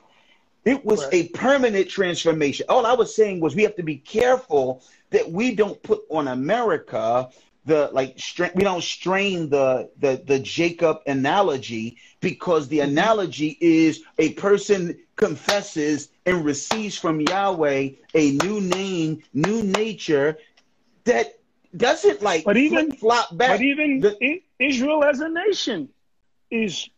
[0.63, 1.13] It was right.
[1.13, 2.67] a permanent transformation.
[2.69, 4.81] All I was saying was we have to be careful
[5.13, 7.29] that we don't put on America
[7.65, 12.91] the like stra- we don't strain the the the Jacob analogy because the mm-hmm.
[12.91, 20.37] analogy is a person confesses and receives from Yahweh a new name, new nature
[21.05, 21.39] that
[21.77, 23.51] doesn't like but even flop back.
[23.51, 25.89] But even the, Israel as a nation
[26.51, 26.89] is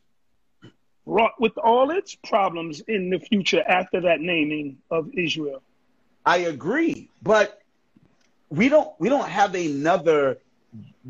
[1.06, 5.62] wrought with all its problems in the future after that naming of Israel.
[6.26, 7.62] I agree, but
[8.50, 10.38] we don't we don't have another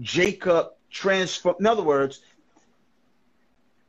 [0.01, 1.53] Jacob transfer.
[1.59, 2.21] In other words,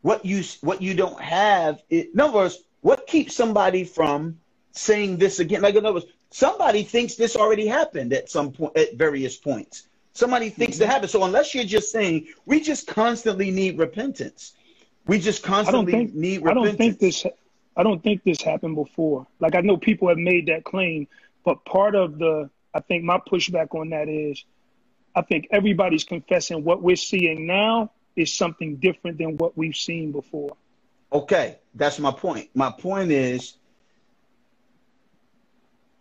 [0.02, 1.82] what you what you don't have.
[1.90, 4.38] in other words, what keeps somebody from
[4.72, 5.62] saying this again?
[5.62, 9.88] Like in other words, somebody thinks this already happened at some point at various points.
[10.12, 10.90] Somebody thinks mm-hmm.
[10.90, 11.08] have it.
[11.08, 14.54] So unless you're just saying we just constantly need repentance,
[15.06, 16.64] we just constantly think, need repentance.
[16.64, 17.26] I don't think this.
[17.78, 19.26] I don't think this happened before.
[19.40, 21.06] Like I know people have made that claim,
[21.44, 24.44] but part of the I think my pushback on that is
[25.14, 30.12] I think everybody's confessing what we're seeing now is something different than what we've seen
[30.12, 30.56] before.
[31.10, 32.50] Okay, that's my point.
[32.54, 33.54] My point is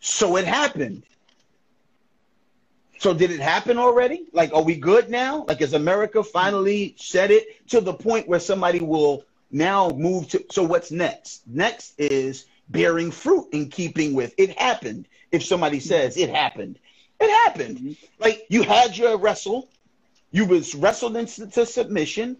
[0.01, 1.03] so it happened.
[2.99, 4.25] So did it happen already?
[4.33, 5.45] Like, are we good now?
[5.47, 10.43] Like, has America finally said it to the point where somebody will now move to?
[10.51, 11.47] So what's next?
[11.47, 15.07] Next is bearing fruit in keeping with it happened.
[15.35, 16.79] If somebody says it happened.
[17.19, 17.77] It happened.
[17.77, 17.93] Mm-hmm.
[18.19, 19.69] Like you had your wrestle,
[20.31, 22.37] you was wrestled into submission.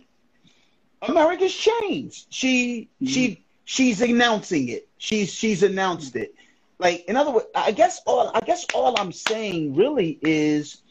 [1.02, 2.28] America's changed.
[2.30, 3.06] She mm-hmm.
[3.06, 4.88] she she's announcing it.
[4.98, 6.36] She's she's announced it.
[6.78, 10.82] Like in other words, I guess all I guess all I'm saying really is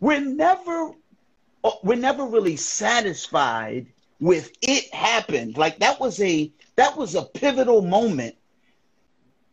[0.00, 0.92] we're never
[1.82, 3.86] we're never really satisfied
[4.18, 5.56] with it happened.
[5.56, 8.36] Like that was a that was a pivotal moment.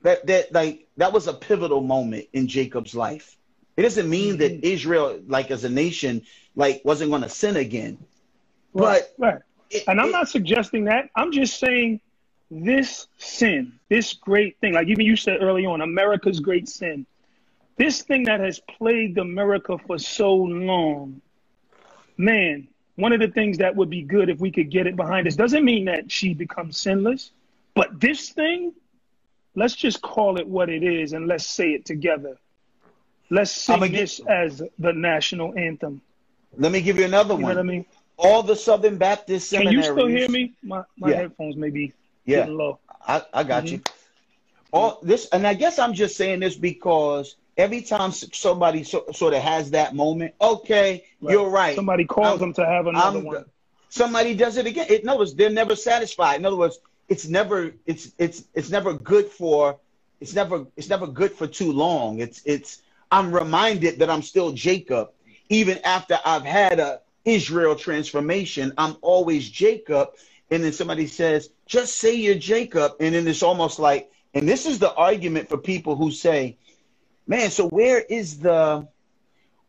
[0.08, 3.36] That that like that was a pivotal moment in Jacob's life.
[3.76, 4.62] It doesn't mean mm-hmm.
[4.62, 6.22] that Israel, like as a nation,
[6.56, 7.98] like wasn't going to sin again.
[8.72, 9.42] Right, but right.
[9.70, 11.10] It, and I'm it, not suggesting that.
[11.14, 12.00] I'm just saying
[12.50, 17.06] this sin, this great thing, like even you said early on, America's great sin,
[17.76, 21.20] this thing that has plagued America for so long,
[22.16, 25.28] man, one of the things that would be good if we could get it behind
[25.28, 27.32] us doesn't mean that she becomes sinless,
[27.76, 28.72] but this thing,
[29.58, 32.38] let's just call it what it is and let's say it together.
[33.30, 36.02] Let's sing this as the national anthem.
[36.56, 37.56] Let me give you another you one.
[37.56, 37.86] Know what I mean?
[38.18, 39.88] All the Southern Baptist seminaries.
[39.88, 40.54] Can you still hear me?
[40.64, 41.16] My my yeah.
[41.18, 41.92] headphones may be
[42.24, 42.38] yeah.
[42.38, 42.80] getting low.
[43.06, 43.76] I, I got mm-hmm.
[43.76, 43.82] you.
[44.72, 49.34] All this, and I guess I'm just saying this because every time somebody so, sort
[49.34, 51.32] of has that moment, okay, right.
[51.32, 51.76] you're right.
[51.76, 53.46] Somebody calls I'm, them to have another I'm, one.
[53.90, 54.88] Somebody does it again.
[54.90, 56.36] It, in other words, they're never satisfied.
[56.36, 56.80] In other words,
[57.10, 59.78] it's never it's it's it's never good for
[60.20, 62.20] it's never it's never good for too long.
[62.20, 62.82] It's it's
[63.12, 65.10] I'm reminded that I'm still Jacob
[65.50, 70.10] even after I've had a Israel transformation, I'm always Jacob.
[70.50, 72.94] And then somebody says, just say you're Jacob.
[73.00, 76.58] And then it's almost like, and this is the argument for people who say,
[77.28, 78.88] man, so where is the,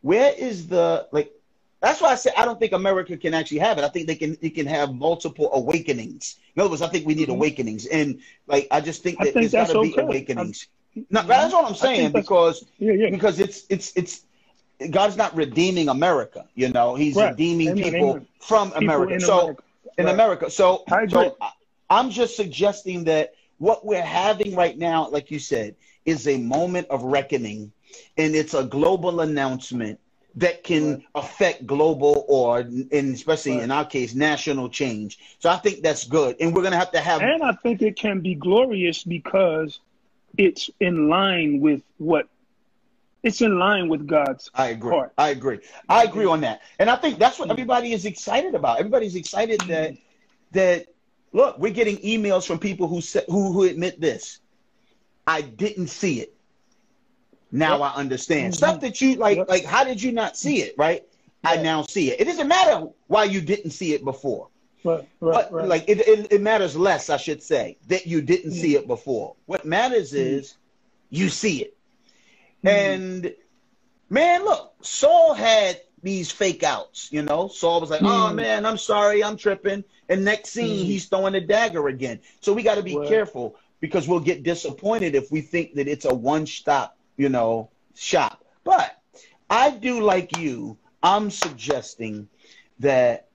[0.02, 1.32] where is the, like,
[1.80, 3.84] that's why I say I don't think America can actually have it.
[3.84, 6.34] I think they can it can have multiple awakenings.
[6.58, 7.36] In other words, I think we need mm-hmm.
[7.36, 9.92] awakenings, and like I just think that think there's got to okay.
[9.92, 10.66] be awakenings.
[11.08, 13.10] no, that's what I'm saying because yeah, yeah.
[13.10, 14.22] because it's it's it's
[14.90, 16.46] God's not redeeming America.
[16.56, 17.30] You know, He's right.
[17.30, 17.84] redeeming Amen.
[17.84, 18.26] people Amen.
[18.40, 19.14] from people America.
[19.14, 19.62] In so America.
[19.98, 20.14] in right.
[20.14, 21.36] America, so I so
[21.88, 26.88] I'm just suggesting that what we're having right now, like you said, is a moment
[26.90, 27.70] of reckoning,
[28.16, 30.00] and it's a global announcement
[30.36, 33.62] that can affect global or, and especially right.
[33.64, 35.18] in our case, national change.
[35.40, 37.22] So I think that's good, and we're going to have to have.
[37.22, 39.80] And I think it can be glorious because
[40.36, 42.28] it's in line with what
[43.22, 44.90] it's in line with God's I agree.
[44.90, 45.12] heart.
[45.18, 45.58] I agree.
[45.88, 46.62] I agree on that.
[46.78, 48.78] And I think that's what everybody is excited about.
[48.78, 50.02] Everybody's excited that mm-hmm.
[50.52, 50.86] that
[51.32, 54.38] look, we're getting emails from people who who who admit this.
[55.26, 56.34] I didn't see it.
[57.50, 57.92] Now yep.
[57.92, 58.52] I understand.
[58.52, 58.58] Mm-hmm.
[58.58, 59.48] Stuff that you like yep.
[59.48, 61.04] like how did you not see it, right?
[61.44, 62.20] I now see it.
[62.20, 64.48] It doesn't matter why you didn't see it before.
[64.84, 68.52] Right, right, but like it, it, it, matters less, I should say, that you didn't
[68.52, 68.60] mm-hmm.
[68.60, 69.34] see it before.
[69.46, 70.36] What matters mm-hmm.
[70.36, 70.54] is
[71.10, 71.76] you see it.
[72.64, 72.68] Mm-hmm.
[72.68, 73.34] And
[74.08, 77.48] man, look, Saul had these fake outs, you know.
[77.48, 78.30] Saul was like, mm-hmm.
[78.30, 80.86] "Oh man, I'm sorry, I'm tripping." And next scene, mm-hmm.
[80.86, 82.20] he's throwing a dagger again.
[82.40, 86.04] So we got to be careful because we'll get disappointed if we think that it's
[86.04, 88.42] a one-stop, you know, shop.
[88.64, 88.96] But
[89.50, 90.78] I do like you.
[91.02, 92.28] I'm suggesting
[92.78, 93.28] that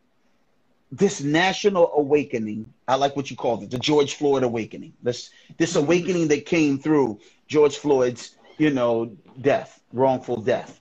[0.92, 4.94] this national awakening, I like what you called it, the George Floyd awakening.
[5.04, 5.86] This this mm-hmm.
[5.86, 10.80] awakening that came through George Floyd's you know, death, wrongful death.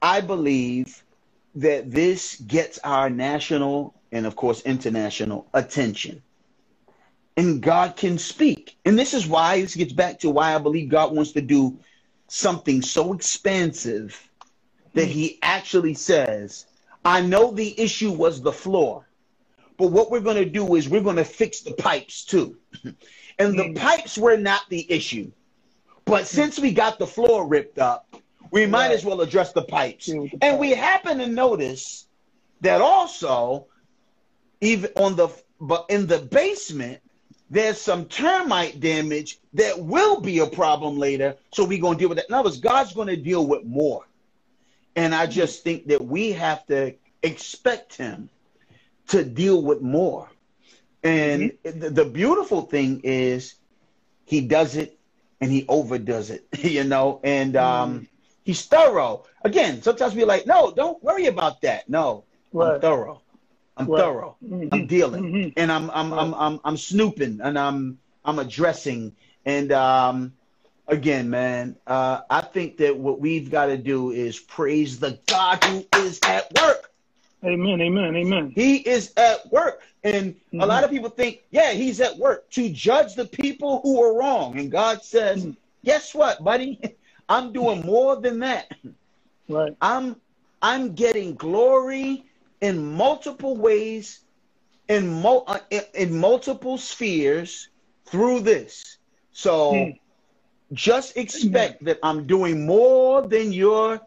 [0.00, 1.02] I believe
[1.54, 6.22] that this gets our national and, of course, international attention.
[7.36, 8.76] And God can speak.
[8.84, 11.78] And this is why, this gets back to why I believe God wants to do
[12.28, 14.28] something so expansive
[14.94, 16.66] that He actually says,
[17.04, 19.06] I know the issue was the floor,
[19.78, 22.56] but what we're going to do is we're going to fix the pipes too.
[23.38, 23.76] and the mm.
[23.76, 25.30] pipes were not the issue.
[26.04, 28.14] But since we got the floor ripped up,
[28.50, 28.94] we might right.
[28.94, 30.06] as well address the pipes.
[30.06, 32.06] The and we happen to notice
[32.60, 33.66] that also,
[34.60, 35.28] even on the
[35.60, 37.00] but in the basement,
[37.52, 41.36] there's some termite damage that will be a problem later.
[41.52, 42.28] So we're gonna deal with that.
[42.28, 44.06] In other words, God's gonna deal with more.
[44.96, 48.30] And I just think that we have to expect him
[49.08, 50.30] to deal with more.
[51.02, 51.78] And mm-hmm.
[51.78, 53.54] the, the beautiful thing is
[54.24, 54.98] he does it
[55.40, 58.08] and he overdoes it, you know, and um, mm.
[58.44, 59.24] he's thorough.
[59.44, 61.86] Again, sometimes we're like, no, don't worry about that.
[61.88, 62.76] No, right.
[62.76, 63.21] I'm thorough.
[63.76, 63.98] I'm right.
[63.98, 64.36] thorough.
[64.44, 64.68] Mm-hmm.
[64.72, 65.48] I'm dealing, mm-hmm.
[65.56, 66.12] and I'm I'm.
[66.12, 69.14] I'm I'm I'm snooping, and I'm I'm addressing,
[69.46, 70.32] and um,
[70.88, 75.62] again, man, uh, I think that what we've got to do is praise the God
[75.64, 76.90] who is at work.
[77.44, 78.52] Amen, amen, amen.
[78.54, 79.82] He is at work.
[80.04, 80.60] And mm-hmm.
[80.60, 84.16] a lot of people think, yeah, he's at work to judge the people who are
[84.16, 84.58] wrong.
[84.58, 85.52] And God says, mm-hmm.
[85.84, 86.80] guess what, buddy?
[87.28, 88.72] I'm doing more than that.
[89.48, 89.74] Right.
[89.80, 90.16] I'm
[90.60, 92.26] I'm getting glory
[92.62, 94.20] in multiple ways,
[94.88, 97.68] in mo- uh, in, in multiple spheres
[98.06, 98.98] through this.
[99.32, 99.90] So Hmm.
[100.72, 104.00] just expect that I'm doing more than your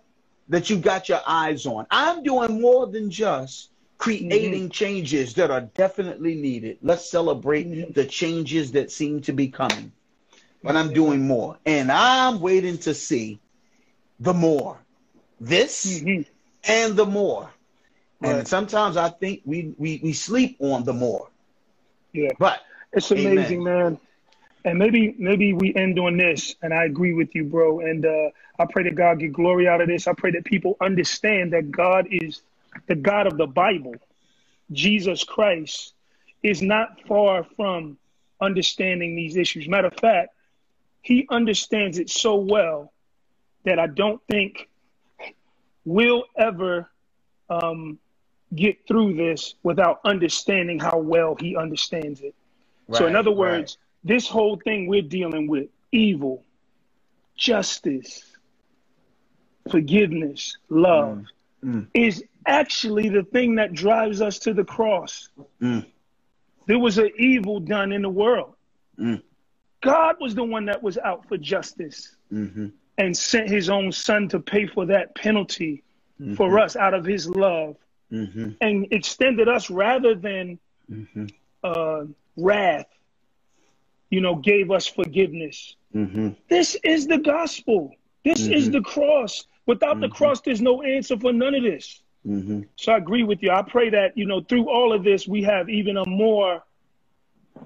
[0.49, 1.87] that you got your eyes on.
[1.91, 6.79] I'm doing more than just creating changes that are definitely needed.
[6.81, 7.93] Let's celebrate Mhm.
[7.95, 9.93] the changes that seem to be coming.
[10.63, 11.59] But I'm doing more.
[11.65, 13.41] And I'm waiting to see
[14.19, 14.85] the more.
[15.39, 16.25] This Mhm.
[16.63, 17.54] and the more.
[18.25, 21.29] And sometimes I think we, we, we sleep on the more.
[22.13, 22.31] Yeah.
[22.39, 22.61] But
[22.93, 23.33] It's Amen.
[23.33, 23.99] amazing, man.
[24.63, 27.81] And maybe maybe we end on this, and I agree with you, bro.
[27.81, 30.07] And uh, I pray that God get glory out of this.
[30.07, 32.41] I pray that people understand that God is
[32.87, 33.93] the God of the Bible.
[34.71, 35.93] Jesus Christ
[36.41, 37.97] is not far from
[38.41, 39.67] understanding these issues.
[39.67, 40.29] Matter of fact,
[41.03, 42.91] he understands it so well
[43.65, 44.67] that I don't think
[45.85, 46.89] we'll ever
[47.51, 47.99] um,
[48.55, 52.33] get through this without understanding how well he understands it.
[52.93, 53.37] so, in Right, other right.
[53.37, 56.43] words, this whole thing we're dealing with evil,
[57.35, 58.23] justice,
[59.69, 61.25] forgiveness, love
[61.63, 61.87] Mm.
[61.95, 65.29] is actually the thing that drives us to the cross.
[65.61, 65.85] Mm.
[66.67, 68.53] There was an evil done in the world.
[68.99, 69.23] Mm.
[69.81, 72.71] God was the one that was out for justice Mhm.
[72.99, 75.81] and sent his own son to pay for that penalty
[76.21, 76.35] Mm-hmm.
[76.35, 77.75] for us out of his love
[78.15, 78.55] Mhm.
[78.61, 80.59] and extended us rather than
[80.89, 81.31] Mhm.
[81.63, 82.05] uh,
[82.37, 82.87] wrath,
[84.09, 85.75] you know, gave us forgiveness.
[85.93, 86.35] Mhm.
[86.47, 87.95] This is the gospel.
[88.23, 88.73] This is Mhm.
[88.73, 89.47] the cross.
[89.65, 90.13] Without the Mhm.
[90.13, 92.01] cross, there's no answer for none of this.
[92.25, 92.67] Mhm.
[92.75, 93.51] So I agree with you.
[93.51, 96.63] I pray that, you know, through all of this, we have even a more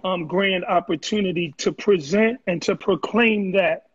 [0.03, 3.87] um, grand opportunity to present and to proclaim that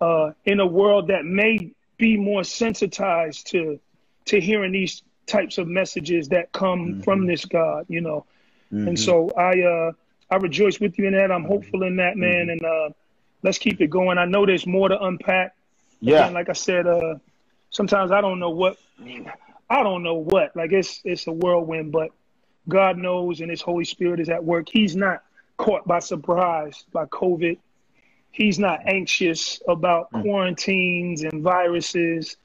[0.00, 3.78] uh, in a world that may be more sensitized to
[4.26, 7.04] to hearing these types of messages that come Mhm.
[7.04, 8.24] from this God, you know.
[8.72, 8.88] Mhm.
[8.88, 9.92] And so I uh
[10.30, 11.30] I rejoice with you in that.
[11.30, 12.50] I'm hopeful in that, man.
[12.50, 12.90] And uh
[13.42, 14.18] let's keep it going.
[14.18, 15.54] I know there's more to unpack.
[16.00, 16.26] yeah.
[16.26, 17.16] And like I said, uh
[17.70, 18.76] sometimes I don't know what
[19.70, 20.54] I don't know what.
[20.56, 22.10] Like it's it's a whirlwind, but
[22.68, 24.68] God knows and his Holy Spirit is at work.
[24.70, 25.22] He's not
[25.56, 27.58] caught by surprise by COVID.
[28.30, 30.22] He's not anxious about Mm.
[30.22, 32.36] quarantines and viruses.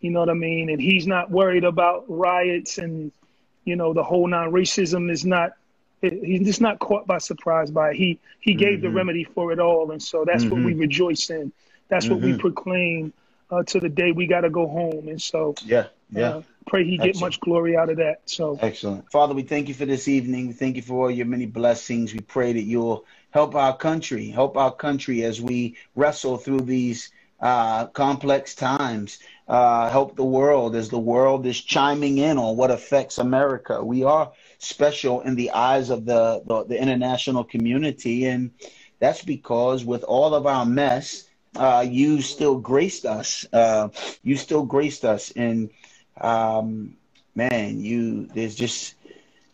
[0.00, 0.70] You know what I mean?
[0.70, 3.12] And he's not worried about riots and
[3.64, 5.52] you know the whole non racism is not
[6.00, 7.96] he's just not caught by surprise by it.
[7.96, 8.94] He he gave the Mhm.
[8.94, 10.80] remedy for it all, and so that's what we Mhm.
[10.80, 11.52] rejoice in.
[11.88, 12.38] That's what we Mhm.
[12.38, 13.12] proclaim
[13.50, 15.08] uh, to the day we got to go home.
[15.08, 15.86] And so Yeah.
[16.10, 16.28] Yeah.
[16.28, 18.20] uh, pray he get much glory out of that.
[18.26, 19.10] So Excellent.
[19.12, 20.48] Father, we thank you for this evening.
[20.48, 22.12] We thank you for all your many blessings.
[22.12, 27.10] We pray that you'll help our country, help our country as we wrestle through these
[27.40, 29.18] uh, complex times.
[29.48, 33.82] Uh, help the world as the world is chiming in on what affects America.
[33.84, 38.50] We are special in the eyes of the, the, the international community, and
[38.98, 43.46] that's because with all of our mess, uh, you still graced us.
[43.52, 43.88] Uh,
[44.22, 45.70] you still graced us, and
[46.20, 46.96] um,
[47.34, 48.94] man, you there's just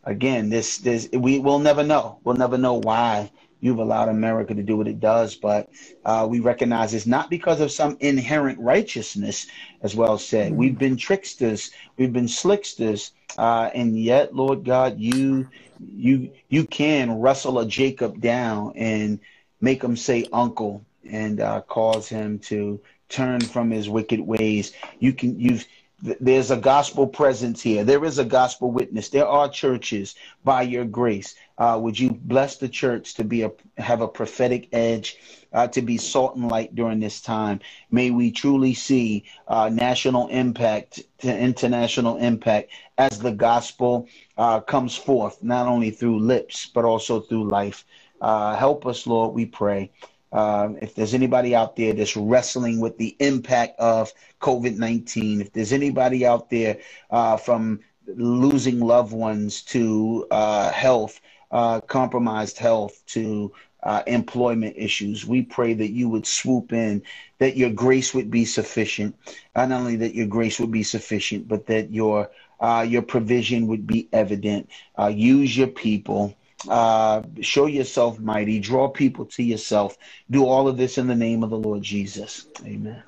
[0.04, 2.18] again this this we will never know.
[2.24, 3.30] We'll never know why
[3.62, 5.70] you've allowed America to do what it does, but
[6.04, 9.46] uh, we recognize it's not because of some inherent righteousness,
[9.82, 10.52] as well said.
[10.52, 15.48] We've been tricksters, we've been slicksters, uh, and yet, Lord God, you
[15.78, 19.20] you you can wrestle a Jacob down and
[19.60, 24.72] make him say uncle and uh, cause him to turn from his wicked ways.
[24.98, 25.66] You can you've
[26.02, 27.84] there's a gospel presence here.
[27.84, 29.08] There is a gospel witness.
[29.08, 31.36] There are churches by your grace.
[31.58, 35.16] Uh, would you bless the church to be a have a prophetic edge,
[35.52, 37.60] uh, to be salt and light during this time?
[37.92, 44.96] May we truly see uh, national impact to international impact as the gospel uh, comes
[44.96, 47.84] forth, not only through lips but also through life.
[48.20, 49.90] Uh, help us, Lord, we pray.
[50.32, 55.52] Um, if there's anybody out there that's wrestling with the impact of COVID 19, if
[55.52, 56.78] there's anybody out there
[57.10, 63.52] uh, from losing loved ones to uh, health, uh, compromised health, to
[63.82, 67.02] uh, employment issues, we pray that you would swoop in,
[67.38, 69.14] that your grace would be sufficient.
[69.54, 72.30] Not only that your grace would be sufficient, but that your
[72.60, 74.70] uh, your provision would be evident.
[74.96, 76.34] Uh, use your people
[76.68, 79.96] uh, show yourself mighty, draw people to yourself.
[80.30, 82.46] Do all of this in the name of the Lord Jesus.
[82.64, 83.02] Amen.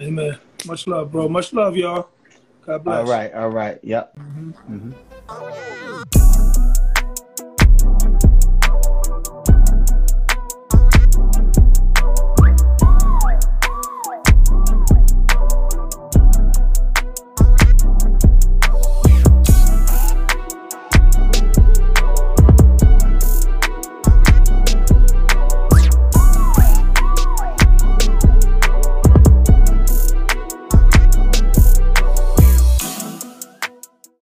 [0.00, 0.38] Amen.
[0.66, 1.28] Much love, bro.
[1.28, 2.08] Much love, y'all.
[2.66, 2.98] God bless.
[2.98, 3.78] All right, all right.
[3.82, 4.16] Yep.
[4.16, 4.54] Mhm.
[4.70, 6.23] Mhm.